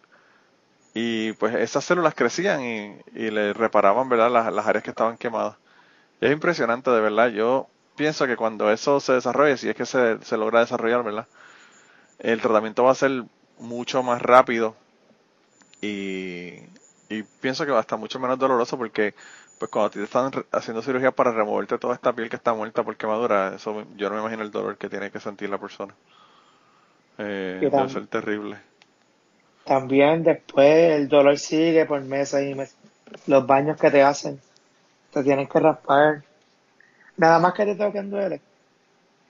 [0.93, 5.17] Y pues esas células crecían y, y le reparaban, ¿verdad?, las, las áreas que estaban
[5.17, 5.55] quemadas.
[6.21, 7.29] Es impresionante, de verdad.
[7.29, 11.27] Yo pienso que cuando eso se desarrolle, si es que se, se logra desarrollar, ¿verdad?
[12.19, 13.23] El tratamiento va a ser
[13.59, 14.75] mucho más rápido
[15.81, 16.53] y,
[17.09, 19.13] y pienso que va a estar mucho menos doloroso porque
[19.57, 22.97] pues cuando te están haciendo cirugía para removerte toda esta piel que está muerta por
[22.97, 25.93] quemadura, eso yo no me imagino el dolor que tiene que sentir la persona.
[27.17, 28.57] Eh, debe ser terrible.
[29.63, 32.75] También después el dolor sigue por meses y meses.
[33.27, 34.41] Los baños que te hacen,
[35.11, 36.23] te tienen que raspar.
[37.15, 38.41] Nada más que te toquen duele.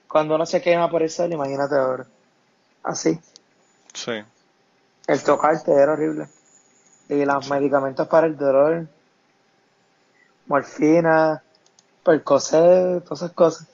[0.08, 2.06] Cuando uno se quema por el sol, imagínate ahora.
[2.84, 3.18] Así.
[3.92, 4.22] Sí.
[5.06, 6.28] El tocarte era horrible.
[7.08, 8.86] Y los medicamentos para el dolor,
[10.46, 11.42] morfina,
[12.04, 13.66] percocet, todas esas cosas.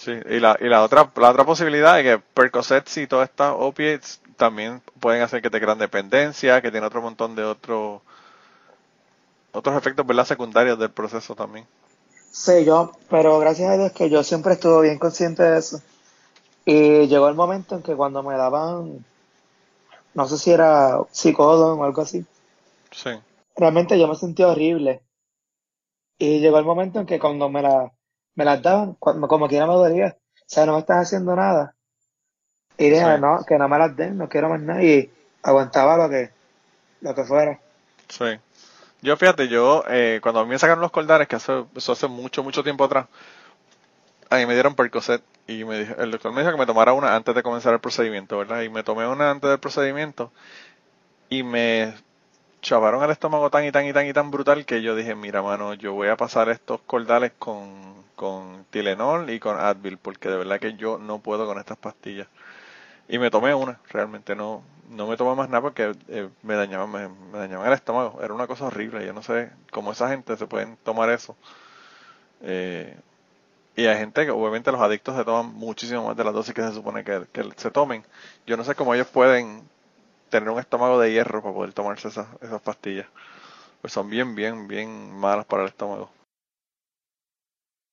[0.00, 3.54] Sí, y la, y la otra, la otra posibilidad es que Percocet y todas estas
[3.54, 8.00] opiates también pueden hacer que te crean dependencia, que tiene otro montón de otros
[9.52, 10.24] otros efectos ¿verdad?
[10.24, 11.66] secundarios del proceso también.
[12.30, 15.82] Sí, yo, pero gracias a Dios que yo siempre estuve bien consciente de eso.
[16.74, 19.04] Y llegó el momento en que cuando me daban,
[20.14, 22.24] no sé si era psicodón o algo así,
[22.92, 23.10] Sí,
[23.54, 25.04] realmente yo me sentía horrible.
[26.18, 27.92] Y llegó el momento en que cuando me, la,
[28.36, 31.74] me las daban, cuando, como quiera me dolía, o sea, no me estás haciendo nada.
[32.78, 33.10] Y dije, Sí.
[33.18, 34.82] no, que no me las den, no quiero más nada.
[34.82, 35.08] Y
[35.42, 36.30] aguantaba lo que,
[37.00, 37.60] lo que fuera.
[38.08, 38.24] sí.
[39.02, 42.08] Yo fíjate, yo eh, cuando a mí me sacaron los cordares, que hace, eso hace
[42.08, 43.06] mucho, mucho tiempo atrás,
[44.30, 46.92] a mí me dieron Percocet y me dijo, el doctor me dijo que me tomara
[46.92, 48.62] una antes de comenzar el procedimiento, ¿verdad?
[48.62, 50.32] Y me tomé una antes del procedimiento
[51.28, 51.94] y me
[52.62, 55.42] chavaron el estómago tan y tan y tan y tan brutal que yo dije, mira,
[55.42, 60.38] mano, yo voy a pasar estos cordales con, con Tilenol y con Advil, porque de
[60.38, 62.28] verdad que yo no puedo con estas pastillas.
[63.08, 66.90] Y me tomé una, realmente no, no me tomé más nada porque eh, me dañaban,
[66.90, 68.20] me, me dañaban el estómago.
[68.22, 71.36] Era una cosa horrible, yo no sé cómo esa gente se pueden tomar eso.
[72.42, 72.96] Eh,
[73.76, 76.62] y hay gente que obviamente los adictos se toman muchísimo más de las dosis que
[76.62, 78.04] se supone que, que se tomen.
[78.46, 79.62] Yo no sé cómo ellos pueden
[80.28, 83.06] tener un estómago de hierro para poder tomarse esas, esas pastillas.
[83.80, 86.10] Pues son bien, bien, bien malas para el estómago.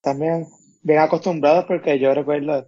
[0.01, 0.47] También
[0.83, 2.67] bien acostumbrados porque yo recuerdo,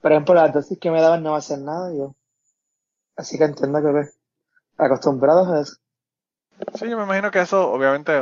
[0.00, 2.14] por ejemplo, las dosis que me daban no va a hacer nada yo.
[3.16, 4.18] Así que entiendo que pues,
[4.78, 5.76] acostumbrados a eso.
[6.74, 8.12] Sí, yo me imagino que eso, obviamente,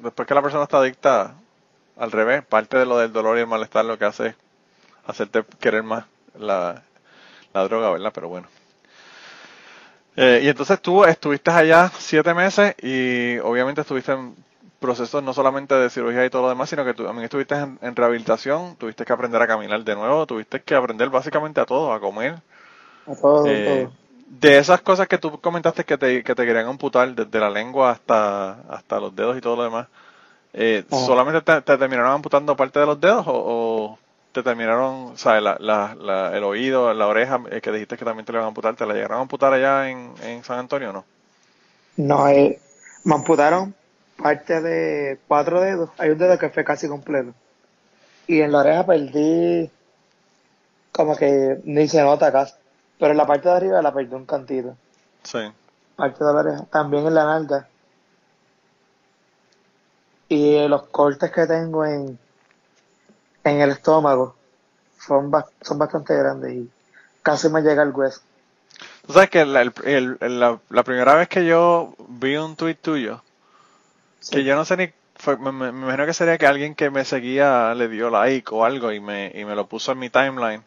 [0.00, 1.34] después que la persona está adicta,
[1.96, 4.34] al revés, parte de lo del dolor y el malestar lo que hace es
[5.06, 6.04] hacerte querer más
[6.38, 6.82] la,
[7.52, 8.12] la droga, ¿verdad?
[8.14, 8.48] Pero bueno.
[10.16, 14.34] Eh, y entonces tú estuviste allá siete meses y obviamente estuviste en
[14.80, 17.96] procesos no solamente de cirugía y todo lo demás, sino que tú también estuviste en,
[17.96, 22.00] rehabilitación, tuviste que aprender a caminar de nuevo, tuviste que aprender básicamente a todo, a
[22.00, 22.40] comer.
[23.06, 23.92] A todo, eh, todo.
[24.26, 27.90] De esas cosas que tú comentaste que te, que te querían amputar, desde la lengua
[27.90, 29.88] hasta, hasta los dedos y todo lo demás,
[30.52, 33.98] eh, ¿solamente te, terminaron amputando parte de los dedos o,
[34.32, 38.24] te terminaron, o sea, la, la, el oído, la oreja, eh, que dijiste que también
[38.24, 40.90] te le iban a amputar, ¿te la llegaron a amputar allá en, en San Antonio
[40.90, 41.04] o no?
[41.96, 42.60] No, eh,
[43.04, 43.74] me amputaron
[44.16, 45.90] parte de cuatro dedos.
[45.98, 47.32] Hay un dedo que fue casi completo.
[48.26, 49.70] Y en la oreja perdí
[50.92, 52.54] como que ni se nota casi.
[52.98, 54.76] Pero en la parte de arriba la perdí un cantito.
[55.22, 55.38] Sí.
[55.96, 56.64] Parte de la oreja.
[56.70, 57.68] También en la nalga.
[60.30, 62.18] Y los cortes que tengo en,
[63.44, 64.36] en el estómago
[64.98, 66.70] son, son bastante grandes y
[67.22, 68.22] casi me llega el hueso.
[69.06, 69.70] Tú sabes que la,
[70.70, 73.22] la, primera vez que yo vi un tweet tuyo,
[74.30, 74.92] que yo no sé ni,
[75.40, 78.92] me, me, imagino que sería que alguien que me seguía le dio like o algo
[78.92, 80.62] y me, y me lo puso en mi timeline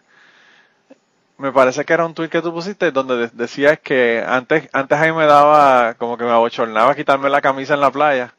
[1.37, 5.11] me parece que era un tweet que tú pusiste donde decías que antes antes ahí
[5.11, 8.33] me daba como que me abochornaba quitarme la camisa en la playa.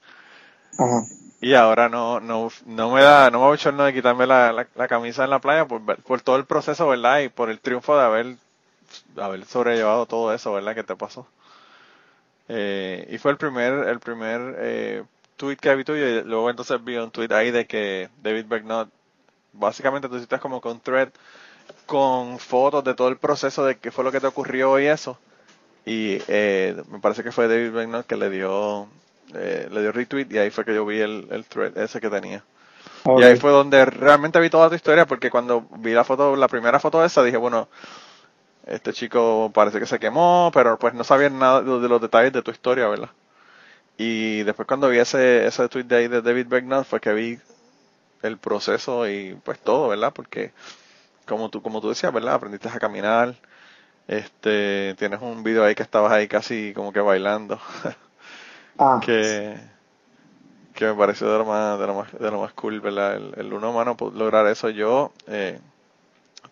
[1.40, 5.24] Y ahora no, no, no me da, no me abochorno de quitarme la, la, camisa
[5.24, 7.20] en la playa por, todo el proceso, ¿verdad?
[7.20, 8.37] Y por el triunfo de haber,
[9.16, 10.74] haber sobrellevado todo eso, ¿verdad?
[10.74, 11.26] Que te pasó.
[12.48, 15.02] Eh, y fue el primer, el primer eh,
[15.37, 18.88] tweet que vi tuyo y luego entonces vi un tweet ahí de que David Bergnot,
[19.52, 21.10] básicamente tú hiciste como con thread
[21.87, 25.18] con fotos de todo el proceso de qué fue lo que te ocurrió y eso.
[25.84, 28.88] Y eh, me parece que fue David Bennett que le dio
[29.34, 32.10] eh, le dio retweet y ahí fue que yo vi el, el thread ese que
[32.10, 32.44] tenía.
[33.18, 36.48] Y ahí fue donde realmente vi toda tu historia porque cuando vi la foto, la
[36.48, 37.68] primera foto esa, dije, bueno,
[38.66, 42.42] este chico parece que se quemó, pero pues no sabía nada de los detalles de
[42.42, 43.10] tu historia, ¿verdad?
[43.98, 47.38] Y después cuando vi ese, ese tweet de ahí de David Becknott fue que vi
[48.22, 50.12] el proceso y pues todo, ¿verdad?
[50.14, 50.52] Porque
[51.26, 52.34] como tú, como tú decías, ¿verdad?
[52.34, 53.34] Aprendiste a caminar.
[54.08, 57.60] Este, tienes un video ahí que estabas ahí casi como que bailando.
[58.78, 59.56] ah, que,
[60.74, 63.16] que me pareció de lo más, de lo más, de lo más cool, ¿verdad?
[63.16, 64.70] El, el uno humano lograr eso.
[64.70, 65.60] Yo eh,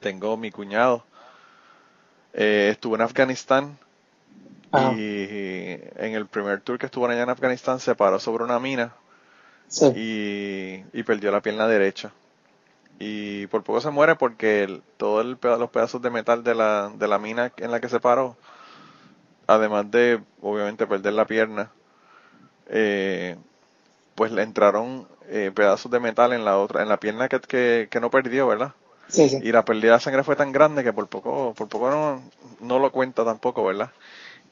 [0.00, 1.04] tengo mi cuñado.
[2.32, 3.78] Eh, estuvo en Afganistán
[4.72, 8.94] y en el primer tour que estuvo allá en Afganistán se paró sobre una mina
[9.92, 12.12] y, y perdió la pierna derecha
[12.98, 17.18] y por poco se muere porque todos los pedazos de metal de la, de la
[17.18, 18.36] mina en la que se paró,
[19.46, 21.70] además de obviamente perder la pierna,
[22.68, 23.36] eh,
[24.14, 28.00] pues le entraron eh, pedazos de metal en la otra, en la pierna que, que,
[28.00, 28.72] no perdió, ¿verdad?
[29.08, 29.40] Sí, sí.
[29.42, 32.22] Y la pérdida de sangre fue tan grande que por poco, por poco no,
[32.60, 33.90] no lo cuenta tampoco, ¿verdad?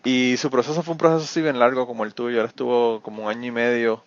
[0.04, 2.40] Y su proceso fue un proceso así bien largo como el tuyo.
[2.40, 4.02] Él estuvo como un año y medio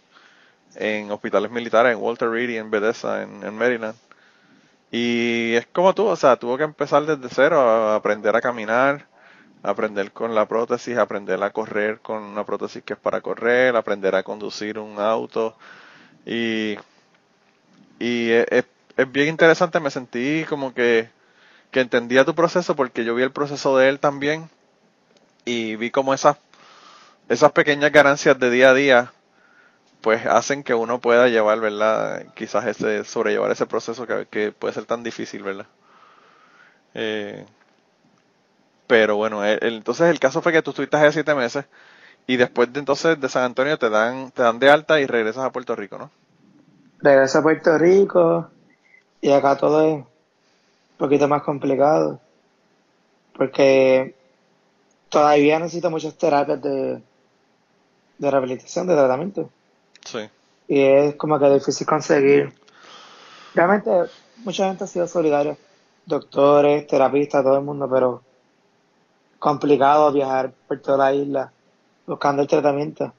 [0.76, 3.96] en hospitales militares, en Walter Reed y en Bethesda, en Maryland.
[4.94, 9.08] Y es como tú, o sea, tuvo que empezar desde cero a aprender a caminar,
[9.64, 14.14] aprender con la prótesis, aprender a correr con una prótesis que es para correr, aprender
[14.16, 15.56] a conducir un auto.
[16.26, 16.78] Y,
[18.00, 18.66] y es,
[19.12, 21.10] bien interesante, me sentí como que,
[21.72, 24.50] que entendía tu proceso porque yo vi el proceso de él también
[25.46, 26.38] y vi como esas,
[27.30, 29.14] esas pequeñas ganancias de día a día
[30.02, 32.26] pues hacen que uno pueda llevar, ¿verdad?
[32.36, 35.66] Quizás ese, sobrellevar ese proceso que, puede ser tan difícil, ¿verdad?
[36.94, 37.46] Eh,
[38.94, 41.66] pero bueno, entonces el caso fue que tú estuviste hace siete meses
[42.28, 45.46] y después de entonces de San Antonio te dan, te dan de alta y regresas
[45.46, 46.12] a Puerto Rico, ¿no?
[47.00, 48.52] Regreso a Puerto Rico
[49.20, 50.06] y acá todo es un
[51.00, 52.22] poquito más complicado
[53.36, 54.14] porque
[55.10, 57.02] todavía necesito muchas terapias de,
[58.20, 59.50] de rehabilitación, de tratamiento.
[60.06, 60.20] Sí.
[60.68, 62.54] Y es como que difícil conseguir.
[63.56, 63.90] Realmente
[64.44, 65.58] mucha gente ha sido solidaria,
[66.06, 68.22] doctores, terapistas, todo el mundo, pero
[69.44, 71.52] complicado viajar por toda la isla
[72.08, 73.12] buscando el tratamiento.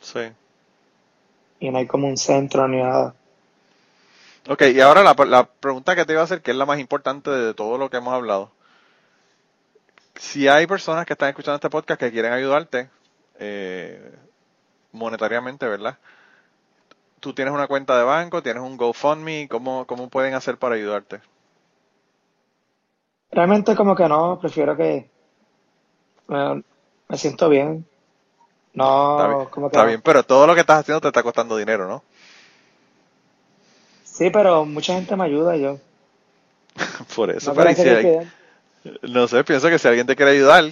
[0.00, 0.32] Sí.
[1.60, 3.14] Y no hay como un centro ni nada.
[4.48, 6.78] Ok, y ahora la, la pregunta que te iba a hacer, que es la más
[6.78, 8.50] importante de todo lo que hemos hablado.
[10.14, 12.88] Si hay personas que están escuchando este podcast que quieren ayudarte,
[13.38, 14.14] eh,
[14.92, 15.98] monetariamente, ¿verdad?
[17.20, 21.20] tú tienes una cuenta de banco, tienes un GoFundMe, ¿cómo, cómo pueden hacer para ayudarte?
[23.30, 25.09] Realmente como que no, prefiero que
[26.30, 26.62] me,
[27.08, 27.86] me siento bien.
[28.74, 31.22] No, Está bien, como que está bien, pero todo lo que estás haciendo te está
[31.22, 32.02] costando dinero, ¿no?
[34.04, 35.78] Sí, pero mucha gente me ayuda yo.
[37.16, 38.30] Por eso, No pero si hay-
[39.02, 40.64] no sé, pienso que si alguien te quiere ayudar,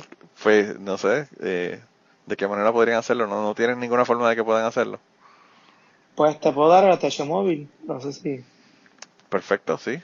[0.42, 1.80] pues no sé eh,
[2.26, 4.98] de qué manera podrían hacerlo, no, no tienen ninguna forma de que puedan hacerlo.
[6.16, 8.44] Pues te puedo dar el techo móvil, no sé si.
[9.30, 10.02] Perfecto, sí.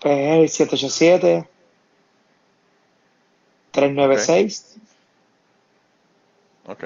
[0.00, 1.48] Pues es el 787
[3.74, 4.76] 396.
[6.66, 6.84] Ok.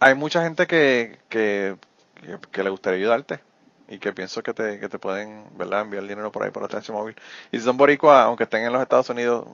[0.00, 1.76] hay mucha gente que, que,
[2.50, 3.40] que, le gustaría ayudarte
[3.88, 5.82] y que pienso que te, que te pueden ¿verdad?
[5.82, 7.16] enviar dinero por ahí por ATH móvil.
[7.50, 9.46] Y si son boricua, aunque estén en los Estados Unidos,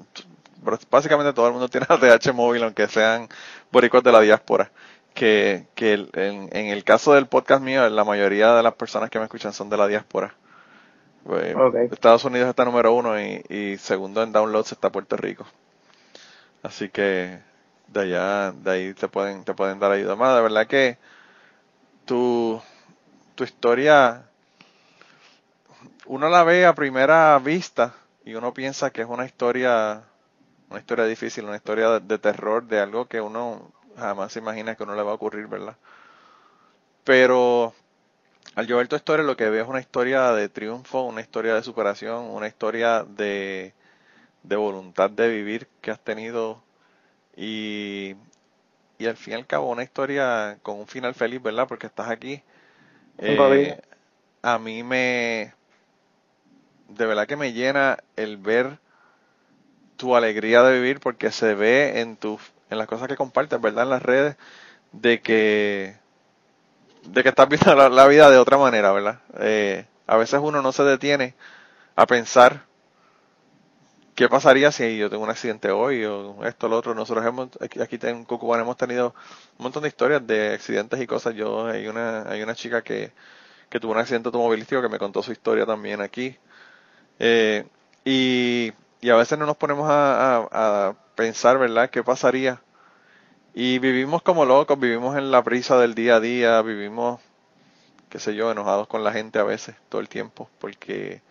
[0.90, 3.28] básicamente todo el mundo tiene ATH móvil, aunque sean
[3.70, 4.70] boricuas de la diáspora.
[5.14, 9.24] Que, que en el caso del podcast mío, la mayoría de las personas que me
[9.24, 10.32] escuchan son de la diáspora.
[11.24, 11.54] Pues.
[11.92, 15.46] Estados Unidos está número uno y, y segundo en downloads está Puerto Rico.
[16.62, 17.40] Así que
[17.88, 20.36] de allá, de ahí te pueden, te pueden dar ayuda más.
[20.36, 20.98] De verdad que
[22.04, 22.60] tu,
[23.34, 24.24] tu historia,
[26.06, 27.94] uno la ve a primera vista
[28.24, 30.02] y uno piensa que es una historia,
[30.70, 34.74] una historia difícil, una historia de, de terror, de algo que uno jamás se imagina
[34.76, 35.76] que uno le va a ocurrir, ¿verdad?
[37.04, 37.74] Pero
[38.58, 41.54] al yo ver tu historia lo que veo es una historia de triunfo, una historia
[41.54, 43.72] de superación, una historia de,
[44.42, 46.60] de voluntad de vivir que has tenido
[47.36, 48.16] y,
[48.98, 51.68] y al fin y al cabo una historia con un final feliz, ¿verdad?
[51.68, 52.42] Porque estás aquí.
[53.18, 53.80] Eh,
[54.42, 55.54] a mí me,
[56.88, 58.80] de verdad que me llena el ver
[59.96, 62.40] tu alegría de vivir porque se ve en tus,
[62.70, 63.84] en las cosas que compartes, ¿verdad?
[63.84, 64.36] En las redes,
[64.90, 65.94] de que,
[67.12, 69.20] de que estás viendo la, vida de otra manera, ¿verdad?
[69.40, 71.34] Eh, a veces uno no se detiene
[71.96, 72.64] a pensar
[74.14, 76.94] qué pasaría si yo tengo un accidente hoy o esto, lo otro.
[76.94, 79.14] Nosotros hemos, aquí, en Cucubán hemos tenido
[79.58, 81.34] un montón de historias de accidentes y cosas.
[81.34, 83.12] Yo, hay una, hay una chica que,
[83.70, 86.36] que tuvo un accidente automovilístico que me contó su historia también aquí.
[87.20, 87.66] Eh,
[88.04, 92.62] y, y a veces no nos ponemos a, a- a pensar, ¿verdad?, qué pasaría.
[93.54, 97.20] Y vivimos como locos, vivimos en la prisa del día a día, vivimos,
[98.08, 101.22] qué sé yo, enojados con la gente a veces, todo el tiempo, porque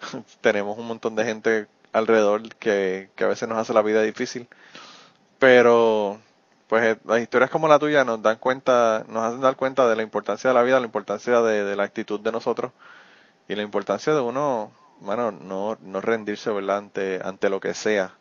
[0.40, 4.48] tenemos un montón de gente alrededor que, que a veces nos hace la vida difícil.
[5.38, 6.20] Pero,
[6.68, 9.96] pues eh, las historias como la tuya nos dan cuenta, nos hacen dar cuenta de
[9.96, 12.72] la importancia de la vida, la importancia de, de la actitud de nosotros
[13.48, 16.78] y la importancia de uno, bueno, no, no rendirse, ¿verdad?
[16.78, 18.14] Ante, ante lo que sea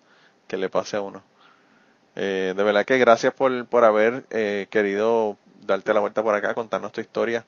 [0.47, 1.23] que le pase a uno.
[2.15, 6.53] Eh, de verdad que gracias por, por haber eh, querido darte la vuelta por acá,
[6.53, 7.45] contarnos tu historia.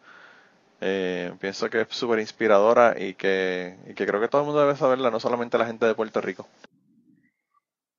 [0.82, 4.62] Eh, pienso que es súper inspiradora y que, y que creo que todo el mundo
[4.62, 6.48] debe saberla, no solamente la gente de Puerto Rico.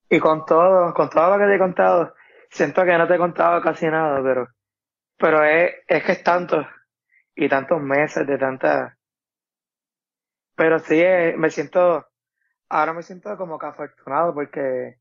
[0.08, 2.14] Y con todo, con todo lo que te he contado,
[2.50, 4.48] siento que no te he contado casi nada, pero,
[5.16, 6.64] pero es, es que es tanto,
[7.34, 8.96] y tantos meses de tanta,
[10.54, 12.06] pero sí, eh, me siento,
[12.68, 14.98] ahora me siento como que afortunado porque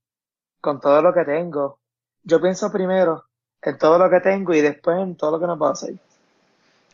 [0.66, 1.80] con todo lo que tengo,
[2.24, 3.26] yo pienso primero
[3.61, 5.95] en todo lo que tengo y después en todo lo que no puedo hacer.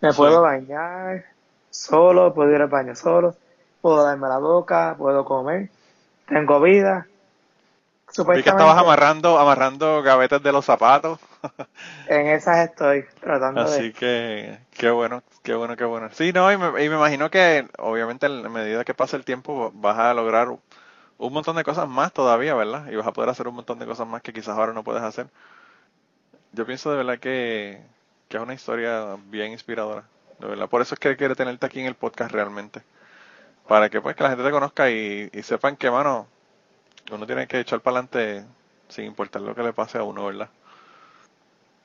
[0.01, 0.28] Me Sí.
[0.28, 1.26] puedo bañar
[1.69, 3.36] solo, puedo ir al baño solo,
[3.82, 5.72] puedo darme la boca, puedo comer,
[6.28, 7.07] tengo vida.
[8.34, 11.19] Vi que Supuestamente, estabas amarrando, amarrando gavetas de los zapatos,
[12.05, 13.93] en esas estoy tratando así de...
[13.93, 16.09] que qué bueno, qué bueno, qué bueno.
[16.13, 19.72] Sí, no, y me, y me imagino que obviamente en medida que pase el tiempo
[19.76, 20.49] vas a lograr
[21.28, 22.89] un montón de cosas más todavía, ¿verdad?
[22.91, 25.03] Y vas a poder hacer un montón de cosas más que quizás ahora no puedes
[25.03, 25.28] hacer.
[26.51, 27.82] Yo pienso de verdad que,
[28.30, 30.03] que es una historia bien inspiradora,
[30.39, 30.69] de verdad.
[30.69, 32.82] Por eso es que quiero tenerte aquí en el podcast realmente.
[33.67, 36.28] Para que pues que la gente te conozca y, y sepan que, mano,
[37.11, 38.45] uno tiene que echar para adelante
[38.89, 40.49] sin importar lo que le pase a uno, ¿verdad?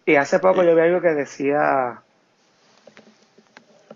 [0.07, 2.03] Y hace poco Y- yo vi algo que decía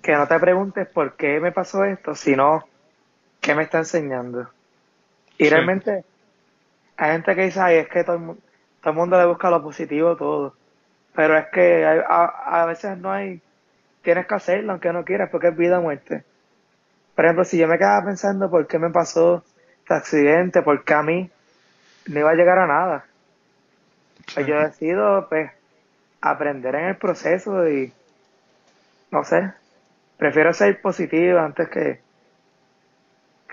[0.02, 2.68] que no te preguntes por qué me pasó esto, sino
[3.40, 4.50] qué me está enseñando.
[5.40, 5.50] Y Sí.
[5.50, 6.06] realmente
[6.96, 8.36] hay gente que dice, ay, es que todo el, mu-
[8.80, 10.58] todo el mundo le busca lo positivo todo.
[11.14, 13.42] Pero es que hay- a, a veces no hay,
[14.02, 16.26] tienes que hacerlo aunque no quieras porque es vida o muerte.
[17.14, 19.46] Por ejemplo, si yo me quedaba pensando por qué me pasó
[19.80, 21.32] este accidente, por qué a mí,
[22.06, 23.10] no iba a llegar a nada.
[24.34, 25.52] Pues yo decido, pues,
[26.22, 27.96] aprender en el proceso y,
[29.10, 29.54] no sé,
[30.16, 32.04] prefiero ser positivo antes que,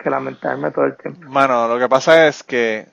[0.01, 1.27] que lamentarme todo el tiempo.
[1.29, 2.87] Mano, lo que pasa es que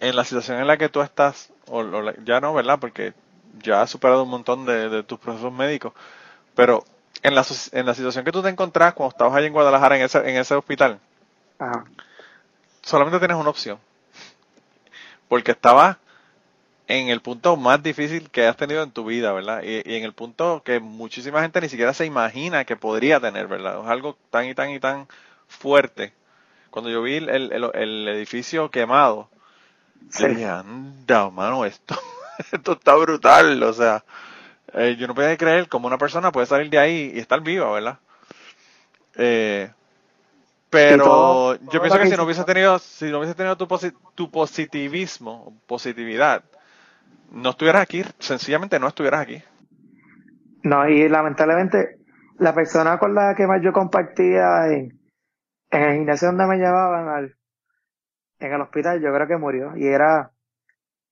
[0.00, 1.82] en la situación en la que tú estás, o,
[2.24, 2.78] ya no, ¿verdad?
[2.80, 3.12] Porque
[3.62, 5.92] ya has superado un montón de, de tus procesos médicos,
[6.54, 6.84] pero
[7.22, 10.02] en la, en la situación que tú te encontrás cuando estabas allá en Guadalajara en
[10.02, 10.98] ese, en ese hospital,
[11.58, 11.84] Ajá.
[12.82, 13.78] solamente tienes una opción.
[15.28, 15.96] Porque estabas
[16.88, 19.62] en el punto más difícil que has tenido en tu vida, ¿verdad?
[19.62, 23.46] Y, y en el punto que muchísima gente ni siquiera se imagina que podría tener,
[23.46, 23.80] ¿verdad?
[23.80, 25.06] Es algo tan y tan y tan
[25.50, 26.14] fuerte.
[26.70, 29.28] Cuando yo vi el, el- el- edificio quemado,
[30.00, 30.26] yo Sí.
[30.28, 31.94] dije, anda, mano, esto,
[32.52, 33.62] esto está brutal.
[33.62, 34.04] O sea,
[34.74, 37.70] eh, yo no podía creer cómo una persona puede salir de ahí y estar viva,
[37.72, 37.98] ¿verdad?
[39.16, 39.70] Eh,
[40.70, 43.66] pero todo- yo pienso que que si no hubiese tenido, si no hubiese tenido tu,
[43.66, 46.44] posi- tu positivismo, positividad,
[47.32, 49.42] no estuvieras aquí, sencillamente no estuvieras aquí.
[50.62, 51.98] No, y lamentablemente,
[52.38, 54.99] la persona con la que más yo compartía en,
[55.70, 57.36] en el gimnasio donde me llevaban al,
[58.38, 59.76] en el hospital, yo creo que murió.
[59.76, 60.30] Y era,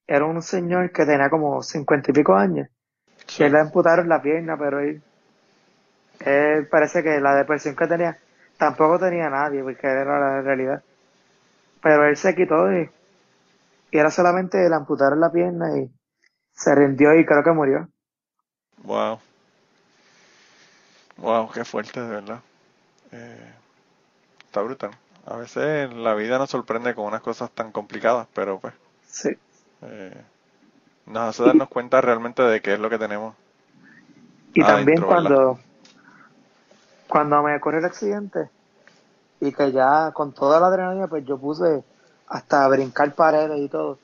[0.06, 2.68] era un señor que tenía como cincuenta y pico años.
[3.26, 3.38] Sí.
[3.38, 5.02] Que le amputaron la pierna, pero él,
[6.20, 8.18] él parece que la depresión que tenía,
[8.56, 10.82] tampoco tenía nadie, porque era la realidad.
[11.82, 12.90] Pero él se quitó y,
[13.90, 15.90] y era solamente le amputaron la pierna y
[16.52, 17.88] se rindió y creo que murió.
[18.82, 19.20] Wow.
[21.18, 22.40] Wow, qué fuerte, de verdad.
[23.12, 23.54] Eh,
[24.48, 24.90] está brutal.
[25.26, 28.74] A veces la vida nos sorprende con unas cosas tan complicadas, pero pues
[29.06, 29.30] Sí.
[29.82, 30.24] eh,
[31.06, 33.34] nos hace darnos cuenta realmente de qué es lo que tenemos.
[34.54, 35.36] Y adentro, también ¿verdad?
[35.38, 35.58] cuando,
[37.08, 38.50] cuando me ocurrió el accidente
[39.40, 41.84] y que ya con toda la adrenalina, pues yo puse
[42.28, 43.98] hasta brincar paredes y todo,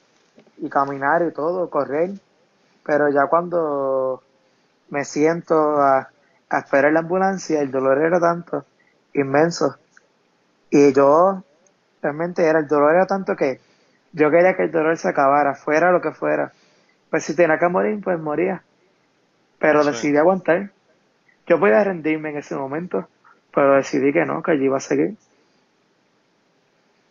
[0.58, 2.12] y caminar y todo, correr,
[2.84, 4.22] pero ya cuando
[4.90, 6.10] me siento a,
[6.50, 8.64] a esperar la ambulancia, el dolor era tanto,
[9.14, 9.76] inmenso,
[10.74, 11.42] y yo
[12.02, 13.60] realmente era, el dolor era tanto que
[14.12, 16.52] yo quería que el dolor se acabara, fuera lo que fuera,
[17.10, 18.62] pues si tenía que morir, pues moría
[19.58, 19.90] pero Sí.
[19.92, 20.70] decidí aguantar.
[21.46, 23.08] Yo podía rendirme en ese momento,
[23.54, 25.16] pero decidí que no, que allí iba a seguir.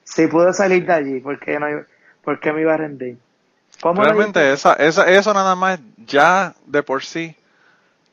[0.05, 1.85] Si pude salir de allí, ¿por qué, no, iba-
[2.23, 3.17] por qué me iba a rendir?
[3.81, 7.35] ¿Cómo lo Realmente esa, esa, eso nada más ya de por sí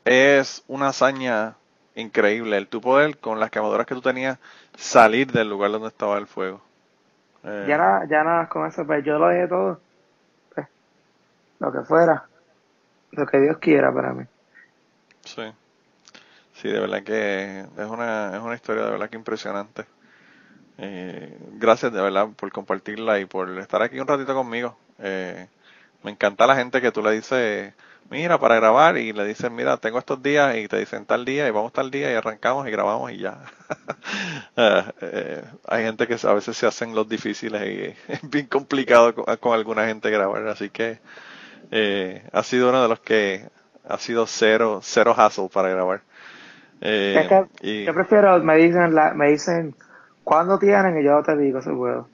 [0.04, 1.56] es una hazaña
[1.94, 2.56] increíble.
[2.56, 4.38] El tu poder con las quemaduras que tú tenías
[4.76, 6.60] salir del lugar donde estaba el fuego.
[7.44, 9.80] Eh, Ya nada, ya nada con eso, pues yo lo dejé todo.
[10.54, 10.66] Pues,
[11.58, 12.24] lo que fuera.
[13.12, 14.24] Lo que Dios quiera para mí.
[15.24, 15.52] Sí.
[16.54, 19.86] Sí, de verdad que es una, es una historia de verdad que impresionante.
[20.78, 24.76] Eh, gracias de verdad por compartirla y por estar aquí un ratito conmigo.
[24.98, 25.46] Eh,
[26.02, 27.74] me encanta la gente que tú le dices,
[28.10, 31.46] mira, para grabar y le dices, mira, tengo estos días y te dicen tal día
[31.46, 33.38] y vamos tal día y arrancamos y grabamos y ya.
[34.56, 39.14] Eh, eh, hay gente que a veces se hacen los difíciles y es bien complicado
[39.14, 40.98] con, con alguna gente grabar, así que
[41.70, 43.48] eh, ha sido uno de los que
[43.88, 46.02] ha sido cero, cero hassle para grabar.
[46.80, 49.74] Eh, y, yo prefiero, me dicen, la, me dicen,
[50.24, 50.98] ¿cuándo tienen?
[50.98, 52.08] Y yo te digo, si puedo.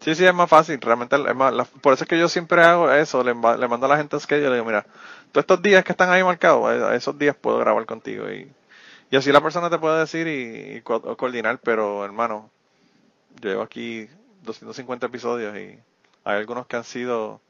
[0.00, 0.80] sí, sí, es más fácil.
[0.80, 3.22] Realmente, es más- la- por eso es que yo siempre hago eso.
[3.24, 4.86] Le, mando a la gente schedule y le digo, mira,
[5.32, 8.30] todos estos días que están ahí marcados, esos días puedo grabar contigo.
[8.30, 8.50] Y,
[9.10, 12.50] y así la persona te puede decir y, y co- coordinar, pero hermano,
[13.40, 14.08] yo llevo aquí
[14.42, 15.78] 250 episodios y
[16.24, 17.40] hay algunos que han sido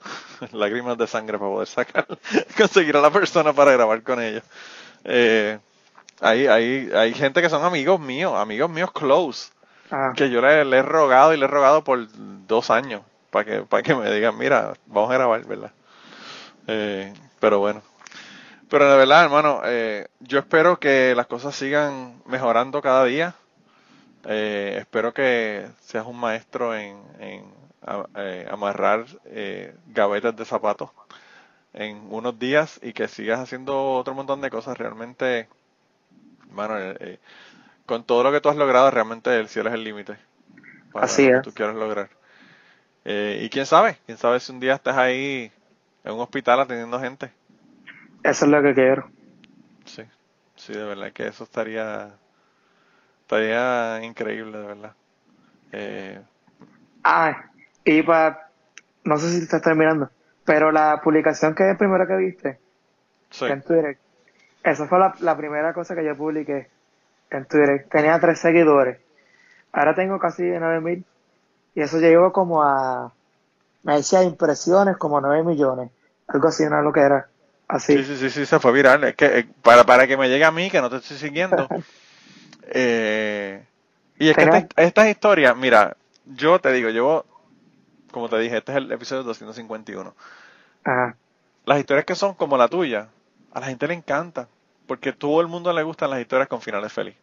[0.52, 2.06] lágrimas de sangre para poder sacar,
[2.56, 4.42] conseguir a la persona para grabar con ellos.
[5.04, 5.58] Eh,
[6.20, 9.52] hay, hay, hay gente que son amigos míos, amigos míos close,
[9.90, 12.06] Ah, que yo le, le he rogado y le he rogado por
[12.46, 15.72] dos años para que, para que me digan, mira, vamos a grabar, ¿verdad?
[16.66, 17.82] Eh, pero bueno.
[18.68, 23.34] Pero de verdad, hermano, eh, yo espero que las cosas sigan mejorando cada día.
[24.26, 27.44] Eh, espero que seas un maestro en, en
[27.86, 30.90] a- eh, amarrar eh, gavetas de zapatos
[31.74, 34.78] en unos días y que sigas haciendo otro montón de cosas.
[34.78, 35.48] Realmente,
[36.48, 37.18] hermano, eh,
[37.86, 40.18] con todo lo que tú has logrado, realmente el cielo es el límite
[40.92, 41.42] para Así lo que es.
[41.42, 42.10] tú quieras lograr.
[43.04, 45.52] Y quién sabe, quién sabe si un día estás ahí
[46.04, 47.32] en un hospital atendiendo gente.
[48.22, 49.10] eso es lo que quiero.
[49.84, 50.02] Sí,
[50.56, 52.10] sí, de verdad que eso estaría,
[53.22, 54.92] estaría increíble, de verdad.
[55.72, 56.20] Eh,
[57.02, 57.50] Ah,
[57.84, 58.50] y para,
[59.04, 60.10] no sé si estás terminando,
[60.44, 62.60] Pero la publicación que es primero que viste,
[63.30, 63.46] Sí.
[63.46, 63.98] en Twitter,
[64.64, 66.68] esa fue la, la primera cosa que yo publiqué
[67.30, 67.86] en Twitter.
[67.90, 69.00] Tenía tres seguidores.
[69.72, 71.04] Ahora tengo casi 9000
[71.74, 73.12] y eso llegó como a,
[73.82, 75.90] me decía impresiones como 9 millones.
[76.28, 77.28] Algo así, una lo que era.
[77.68, 77.96] Así.
[77.98, 79.04] Sí, sí, sí, sí, se fue viral.
[79.04, 81.68] Es que eh, para, para que me llegue a mí, que no te estoy siguiendo.
[82.68, 83.64] eh,
[84.18, 87.24] y es que esta- estas historias, mira, yo te digo, llevo,
[88.10, 90.14] como te dije, este es el episodio 251.
[90.84, 91.16] Ajá.
[91.64, 93.08] Las historias que son como la tuya,
[93.52, 94.48] a la gente le encanta.
[94.86, 97.20] Porque todo el mundo le gustan las historias con finales felices.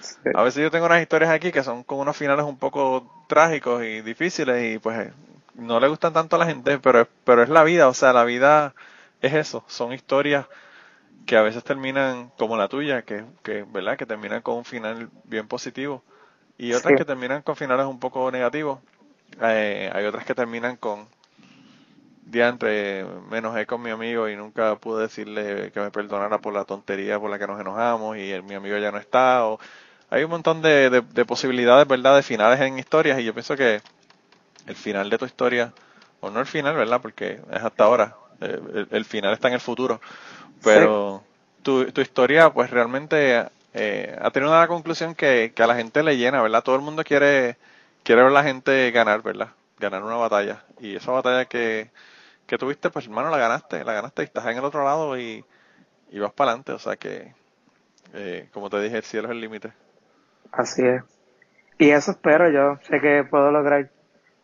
[0.00, 0.30] Sí.
[0.34, 3.84] A veces yo tengo unas historias aquí que son con unos finales un poco trágicos
[3.84, 5.12] y difíciles y pues
[5.54, 8.12] no le gustan tanto a la gente, pero, es- pero es la vida, o sea,
[8.12, 8.74] la vida
[9.20, 10.46] es eso, son historias
[11.26, 13.96] que a veces terminan como la tuya, que, que ¿verdad?
[13.98, 16.04] Que terminan con un final bien positivo
[16.58, 16.94] y otras Sí.
[16.94, 18.80] que terminan con finales un poco negativos.
[19.42, 21.08] Eh, hay otras que terminan con
[22.26, 26.64] diantre, me enojé con mi amigo y nunca pude decirle que me perdonara por la
[26.64, 29.46] tontería por la que nos enojamos y el- mi amigo ya no está.
[29.46, 29.58] O,
[30.10, 32.16] hay un montón de, de- de posibilidades, ¿verdad?
[32.16, 33.82] De finales en historias y yo pienso que
[34.66, 35.72] el final de tu historia,
[36.20, 37.00] o no el final, ¿verdad?
[37.00, 40.00] Porque es hasta ahora, eh, el, el final está en el futuro,
[40.62, 41.22] pero
[41.62, 43.44] tu, tu historia pues realmente
[43.74, 46.62] eh, ha tenido una conclusión que, que a la gente le llena, ¿verdad?
[46.62, 47.56] Todo el mundo quiere,
[48.04, 49.48] quiere ver a la gente ganar, ¿verdad?
[49.78, 50.62] Ganar una batalla.
[50.78, 51.90] Y esa batalla que,
[52.46, 55.44] que tuviste, pues hermano, la ganaste, la ganaste y estás en el otro lado y,
[56.10, 57.34] y vas para adelante, o sea que,
[58.12, 59.72] eh, como te dije, el cielo es el límite.
[60.52, 61.02] Así es.
[61.78, 62.78] Y eso espero yo.
[62.88, 63.90] Sé que puedo lograr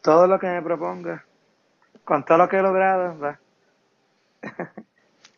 [0.03, 1.25] todo lo que me proponga.
[2.05, 3.41] Con todo lo que he logrado, va.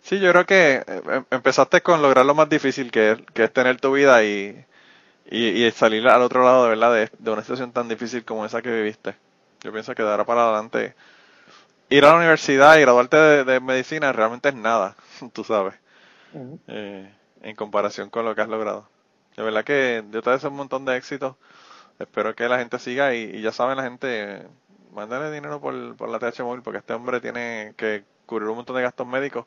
[0.02, 3.44] Sí, yo creo que eh, em- empezaste con lograr lo más difícil que es, que
[3.44, 4.64] es tener tu vida y,
[5.30, 8.46] y, y salir al otro lado de verdad de, de una situación tan difícil como
[8.46, 9.16] esa que viviste.
[9.62, 10.94] Yo pienso que de ahora para adelante
[11.90, 14.96] ir a la universidad y graduarte de, de medicina realmente es nada,
[15.34, 15.74] tú sabes,
[16.68, 17.10] eh,
[17.42, 18.88] en comparación con lo que has logrado.
[19.36, 21.36] De verdad que yo te deseo un montón de éxitos.
[21.98, 24.46] Espero que la gente siga y, y ya saben la gente,
[24.92, 28.76] mándale dinero por, por la TH móvil porque este hombre tiene que cubrir un montón
[28.76, 29.46] de gastos médicos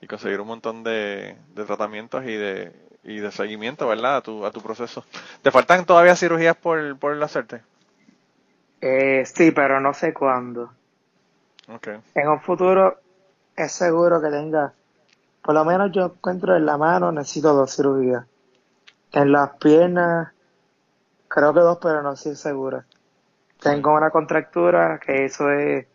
[0.00, 2.72] y conseguir un montón de, de tratamientos y de,
[3.02, 4.16] y de seguimiento, ¿verdad?
[4.16, 5.04] A tu, a tu proceso.
[5.42, 7.62] ¿Te faltan todavía cirugías por, por hacerte?
[8.80, 10.72] Eh, sí, pero no sé cuándo.
[12.14, 13.00] En un futuro
[13.56, 14.72] es seguro que tenga,
[15.42, 18.24] por lo menos yo encuentro en la mano necesito dos cirugías.
[19.12, 20.32] En las piernas,
[21.36, 22.86] creo que dos, pero no estoy segura.
[23.60, 25.86] Tengo una contractura que eso es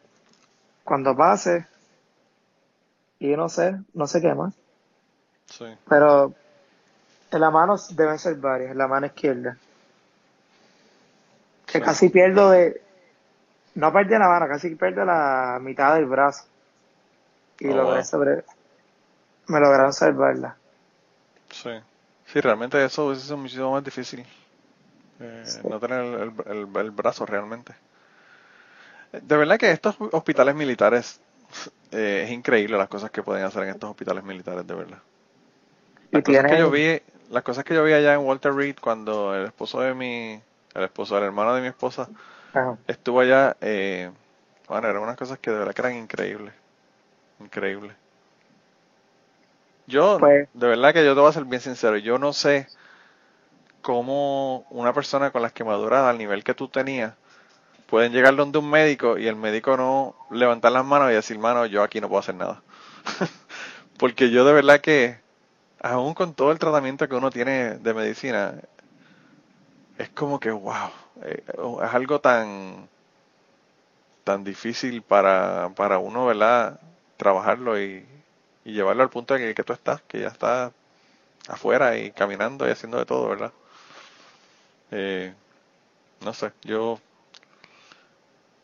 [0.84, 1.66] cuando pase.
[3.20, 4.54] Y no sé, no sé qué más.
[5.48, 5.66] Sí.
[5.90, 6.34] Pero
[7.32, 9.58] en la mano deben ser varias, en la mano izquierda.
[11.66, 11.82] Que Sí.
[11.84, 12.80] casi pierdo de.
[13.76, 16.46] No perdí la mano, casi pierdo la mitad del brazo.
[17.60, 18.44] Y Oh, logré sobre.
[19.48, 20.56] Me lograron salvarla.
[21.50, 21.72] Sí.
[22.28, 24.24] Sí, realmente eso hubiese sido muchísimo más difícil.
[25.22, 27.74] Eh, No tener el, el- el brazo realmente.
[29.12, 31.22] De verdad que estos hospitales militares
[31.92, 35.00] eh, es increíble las cosas que pueden hacer en estos hospitales militares, de verdad.
[36.12, 39.36] Las cosas que yo vi, las cosas que yo vi allá en Walter Reed cuando
[39.36, 40.42] el esposo de mi,
[40.74, 42.10] el esposo, el hermano de mi esposa
[42.54, 42.78] Ajá.
[42.88, 44.12] estuvo allá, eh,
[44.70, 46.54] bueno, eran unas cosas que de verdad que eran increíbles,
[47.40, 47.96] increíbles.
[49.88, 52.70] Yo, Pues- de verdad que yo te voy a ser bien sincero, yo no sé
[53.82, 57.14] cómo una persona con las quemaduras al nivel que tú tenías
[57.92, 61.66] pueden llegar donde un médico y el médico no levantar las manos y decir, mano,
[61.66, 62.62] yo aquí no puedo hacer nada.
[64.00, 65.20] Porque yo de verdad que,
[65.82, 68.56] aún con todo el tratamiento que uno tiene de medicina,
[69.98, 70.90] es como que, wow,
[71.24, 71.44] eh,
[71.84, 72.88] es algo tan,
[74.24, 76.80] tan difícil para, para uno, ¿verdad?
[77.18, 78.06] Trabajarlo y,
[78.64, 80.72] llevarlo al punto en que tú estás, que ya estás
[81.50, 83.52] afuera y caminando y haciendo de todo, ¿verdad?
[84.92, 85.34] Eh,
[86.22, 87.00] no sé, yo,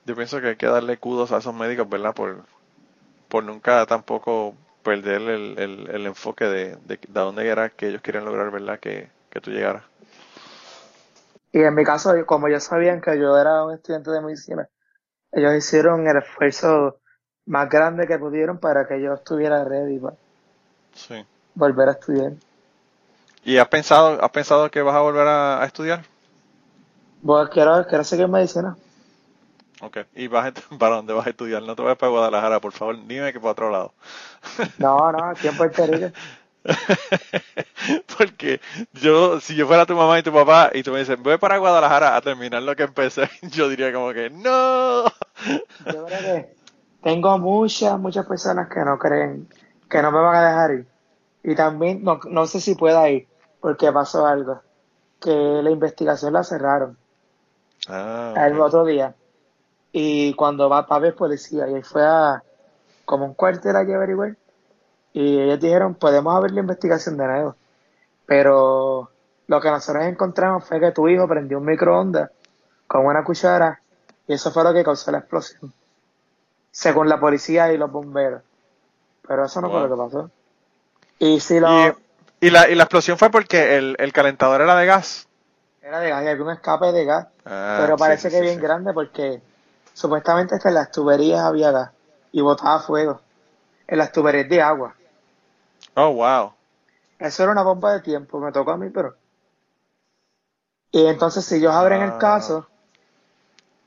[0.05, 2.13] yo pienso que hay que darle kudos a esos médicos, ¿verdad?
[2.13, 2.45] Por,
[3.29, 7.89] por nunca tampoco perder el, el, el enfoque de, de, de a dónde era que
[7.89, 8.79] ellos querían lograr, ¿verdad?
[8.79, 9.83] Que, que tú llegaras.
[11.51, 14.69] Y en mi caso, como ellos sabían que yo era un estudiante de medicina,
[15.31, 17.01] ellos hicieron el esfuerzo
[17.47, 20.17] más grande que pudieron para que yo estuviera ready para
[20.93, 21.25] Sí.
[21.55, 22.33] volver a estudiar.
[23.43, 26.03] ¿Y has pensado, has pensado que vas a volver a, a estudiar?
[27.21, 28.77] Bueno, quiero, quiero seguir medicina.
[29.81, 29.97] Ok.
[30.15, 31.63] ¿Y vas para dónde vas a estudiar?
[31.63, 32.97] No te vayas para Guadalajara, por favor.
[33.07, 33.93] Dime que para otro lado.
[34.77, 36.07] No, no, aquí en Puerto Rico.
[38.17, 38.59] Porque
[38.93, 41.57] yo, si yo fuera tu mamá y tu papá y tú me dices, voy para
[41.57, 45.03] Guadalajara a terminar lo que empecé, yo diría como que, no.
[45.05, 46.55] Yo creo que
[47.01, 49.47] tengo muchas, muchas personas que no creen,
[49.89, 50.87] que no me van a dejar ir.
[51.43, 53.27] Y también no, no sé si pueda ir,
[53.61, 54.61] porque pasó algo,
[55.21, 56.97] que la investigación la cerraron
[57.89, 59.13] Ah, el otro día.
[59.91, 62.43] Y cuando va para ver policía, y él fue a
[63.05, 64.35] como un cuartel a averiguar.
[65.13, 67.55] Y ellos dijeron, podemos abrir la investigación de nuevo.
[68.25, 69.09] Pero
[69.47, 72.29] lo que nosotros encontramos fue que tu hijo prendió un microondas
[72.85, 73.79] con una cuchara
[74.27, 75.73] y eso fue lo que causó la explosión.
[76.71, 78.41] Según la policía y los bomberos.
[79.27, 79.87] Pero eso no fue Wow.
[79.89, 80.31] lo que pasó.
[81.19, 81.87] Y si lo...
[81.87, 81.93] Y,
[82.41, 85.26] y la, y la explosión fue porque el, el calentador era de gas.
[85.87, 87.27] Era de gas, y había un escape de gas.
[87.45, 88.61] Ah, pero parece sí, que sí, bien sí.
[88.61, 89.41] grande porque
[89.93, 91.91] supuestamente es que en las tuberías había gas
[92.33, 93.21] y botaba fuego.
[93.87, 94.95] En las tuberías de agua.
[95.95, 96.51] Oh, wow.
[97.19, 99.15] Eso era una bomba de tiempo, me tocó a mí, pero.
[100.91, 102.05] Y entonces, si ellos abren Ah.
[102.05, 102.67] el caso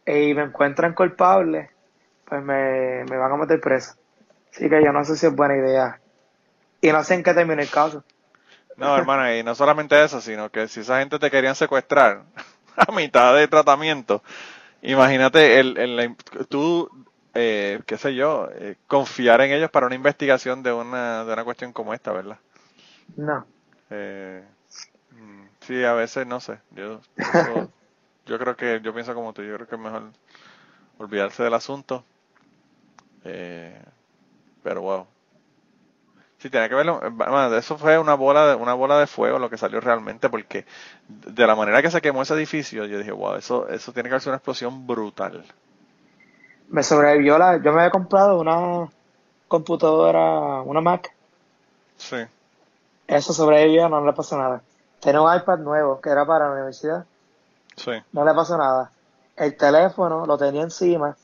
[0.06, 1.70] eh, y me encuentran culpable,
[2.24, 3.94] pues me, me van a meter preso.
[4.50, 6.00] Así que yo no sé si es buena idea.
[6.80, 8.02] Y no sé en qué termina el caso.
[8.80, 12.24] No, hermano, y no solamente eso, sino que si esa gente te querían secuestrar
[12.76, 14.22] a mitad de tratamiento,
[14.82, 16.16] imagínate el, el-
[16.48, 16.90] tú,
[17.34, 21.44] eh, qué sé yo, eh, confiar en ellos para una investigación de una, de una
[21.44, 22.38] cuestión como esta, ¿verdad?
[23.16, 23.48] No.
[23.90, 24.44] Eh,
[25.10, 27.00] mm, sí, a veces, no sé, yo,
[28.26, 30.12] yo creo que, yo pienso como tú, yo creo que es mejor
[30.98, 32.06] olvidarse del asunto.
[33.24, 33.82] Eh,
[34.62, 35.08] pero wow.
[36.40, 37.00] Sí, tiene que verlo.
[37.12, 40.64] bueno, eso fue una bola de, una bola de fuego lo que salió realmente, porque
[41.06, 44.14] de la manera que se quemó ese edificio, yo dije, wow, eso, eso tiene que
[44.14, 45.44] haber sido una explosión brutal.
[46.70, 47.58] Me sobrevivió la.
[47.58, 48.88] Yo me había comprado una
[49.48, 51.12] computadora, una Mac.
[51.98, 52.24] Sí.
[53.06, 54.62] Eso sobrevivió, no le pasó nada.
[55.00, 57.04] Tenía un iPad nuevo que era para la universidad.
[57.76, 57.92] Sí.
[58.12, 58.90] no le pasó nada.
[59.36, 61.16] El teléfono lo tenía encima,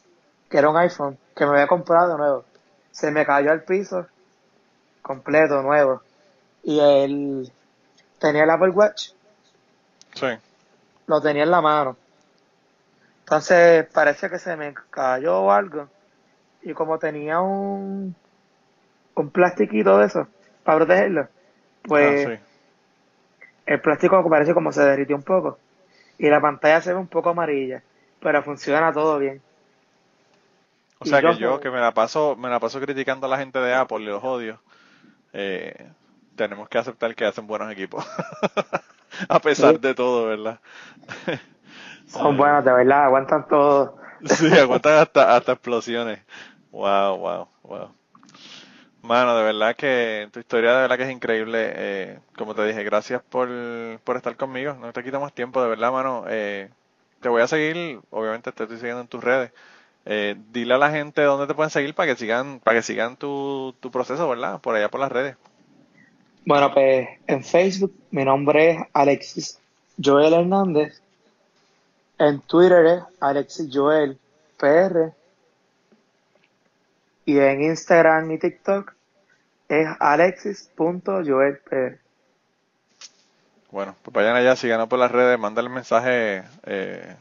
[0.50, 2.44] que era un iPhone, que me había comprado de nuevo.
[2.90, 4.06] Se me cayó al piso,
[5.06, 6.02] completo, nuevo.
[6.62, 7.50] Y él
[8.18, 9.10] tenía el Apple Watch,
[10.14, 10.26] Sí.
[11.06, 11.96] lo tenía en la mano.
[13.20, 15.88] Entonces parece que se me cayó o algo.
[16.62, 18.14] Y como tenía un,
[19.14, 20.26] un plastiquito de eso,
[20.64, 21.28] para protegerlo,
[21.82, 22.38] pues Ah, sí.
[23.66, 25.58] el plástico parece como se derritió un poco.
[26.18, 27.82] Y la pantalla se ve un poco amarilla,
[28.20, 29.42] pero funciona todo bien.
[30.98, 33.30] O sea yo que yo soy- que me la paso, me la paso criticando a
[33.30, 34.60] la gente de Apple y los odio.
[35.36, 35.92] Eh,
[36.36, 38.06] tenemos que aceptar que hacen buenos equipos.
[39.28, 39.80] a pesar Sí.
[39.80, 40.60] de todo, ¿verdad?
[42.06, 43.98] Son buenas, de verdad, aguantan todo.
[44.24, 46.20] Sí, aguantan hasta, hasta explosiones.
[46.70, 47.94] Wow, wow, wow.
[49.02, 51.72] Mano, de verdad que tu historia de verdad que es increíble.
[51.76, 53.48] Eh, como te dije, gracias por,
[54.04, 54.74] por estar conmigo.
[54.74, 56.24] No te quito más tiempo, de verdad, mano.
[56.28, 56.70] Eh,
[57.20, 59.52] te voy a seguir, obviamente te estoy siguiendo en tus redes.
[60.08, 63.16] Eh, dile a la gente dónde te pueden seguir para que sigan, para que sigan
[63.16, 64.60] tu, tu proceso, ¿verdad?
[64.60, 65.36] Por allá por las redes.
[66.44, 69.58] Bueno, pues en Facebook mi nombre es Alexis
[70.02, 71.00] Joel Hernández.
[72.18, 74.18] En Twitter es Alexis Joel
[74.58, 75.12] PR.
[77.24, 78.94] Y en Instagram y TikTok
[79.68, 81.98] es alexis.joelpr.
[83.72, 87.16] Bueno, pues vayan allá, síganos por las redes, mándale mensajes eh,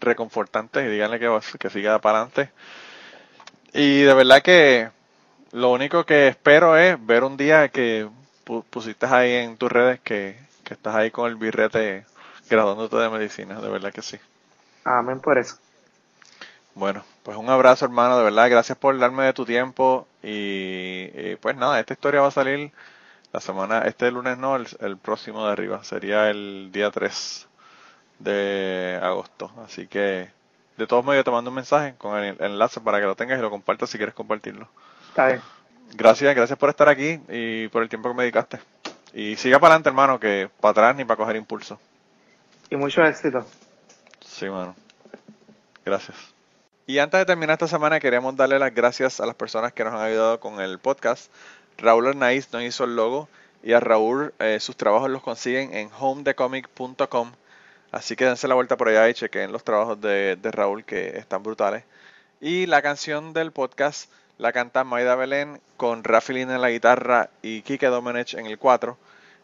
[0.00, 2.52] reconfortantes y díganle que, que siga para adelante.
[3.72, 4.90] Y de verdad que
[5.52, 8.08] lo único que espero es ver un día que
[8.46, 12.06] pu- pusiste ahí en tus redes que, que estás ahí con el birrete
[12.50, 14.18] graduándote de medicina, de verdad que sí.
[14.84, 15.56] Amén por eso.
[16.74, 21.36] Bueno, pues un abrazo hermano, de verdad, gracias por darme de tu tiempo y, y,
[21.40, 22.72] pues nada, esta historia va a salir
[23.32, 27.48] la semana, este lunes no, el, el próximo de arriba, sería el día 3
[28.20, 30.30] de agosto, así que
[30.76, 33.38] de todos modos yo te mando un mensaje con el enlace para que lo tengas
[33.38, 34.68] y lo compartas si quieres compartirlo.
[35.08, 35.42] Está bien.
[35.94, 38.60] Gracias, gracias por estar aquí y por el tiempo que me dedicaste.
[39.12, 41.78] Y siga para adelante hermano, que para atrás ni para coger impulso.
[42.70, 43.44] Y mucho éxito.
[44.20, 44.76] Sí, mano.
[45.84, 46.16] Gracias.
[46.86, 49.94] Y antes de terminar esta semana, queremos darle las gracias a las personas que nos
[49.94, 51.32] han ayudado con el podcast.
[51.78, 53.28] Raúl Arnaiz nos hizo el logo
[53.62, 57.32] y a Raúl eh, sus trabajos los consiguen en homedecomic.com.
[57.92, 61.18] Así que dense la vuelta por allá y chequen los trabajos de, de Raúl que
[61.18, 61.84] están brutales.
[62.40, 64.10] Y la canción del podcast
[64.40, 68.96] la canta Maida Belén con Rafi en la guitarra y Kike Domenech en el 4.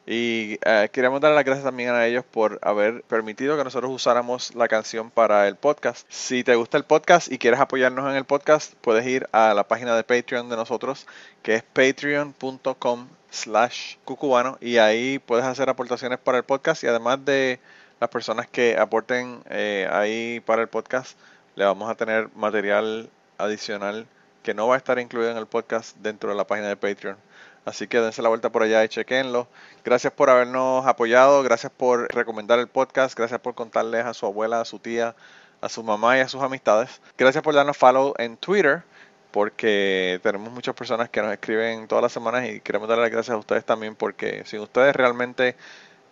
[0.07, 4.55] Y eh, queríamos dar las gracias también a ellos por haber permitido que nosotros usáramos
[4.55, 6.07] la canción para el podcast.
[6.09, 9.65] Si te gusta el podcast y quieres apoyarnos en el podcast, puedes ir a la
[9.65, 11.07] página de Patreon de nosotros,
[11.43, 17.23] que es patreon.com slash cucubano, y ahí puedes hacer aportaciones para el podcast y además
[17.25, 17.59] de
[18.01, 21.19] las personas que aporten eh, ahí para el podcast,
[21.55, 24.07] le vamos a tener material adicional
[24.43, 27.17] que no va a estar incluido en el podcast dentro de la página de Patreon.
[27.65, 29.49] Así que dense la vuelta por allá y chequenlo.
[29.85, 34.61] Gracias por habernos apoyado, gracias por recomendar el podcast, gracias por contarles a su abuela,
[34.61, 35.17] a su tía,
[35.61, 37.01] a su mamá y a sus amistades.
[37.19, 38.85] Gracias por darnos follow en Twitter
[39.33, 43.35] porque tenemos muchas personas que nos escriben todas las semanas y queremos dar las gracias
[43.35, 45.57] a ustedes también porque sin ustedes realmente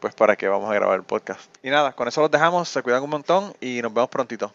[0.04, 1.40] pues para que vamos a grabar el podcast.
[1.62, 4.52] Y nada, con eso los dejamos, se cuidan un montón y nos vemos prontito.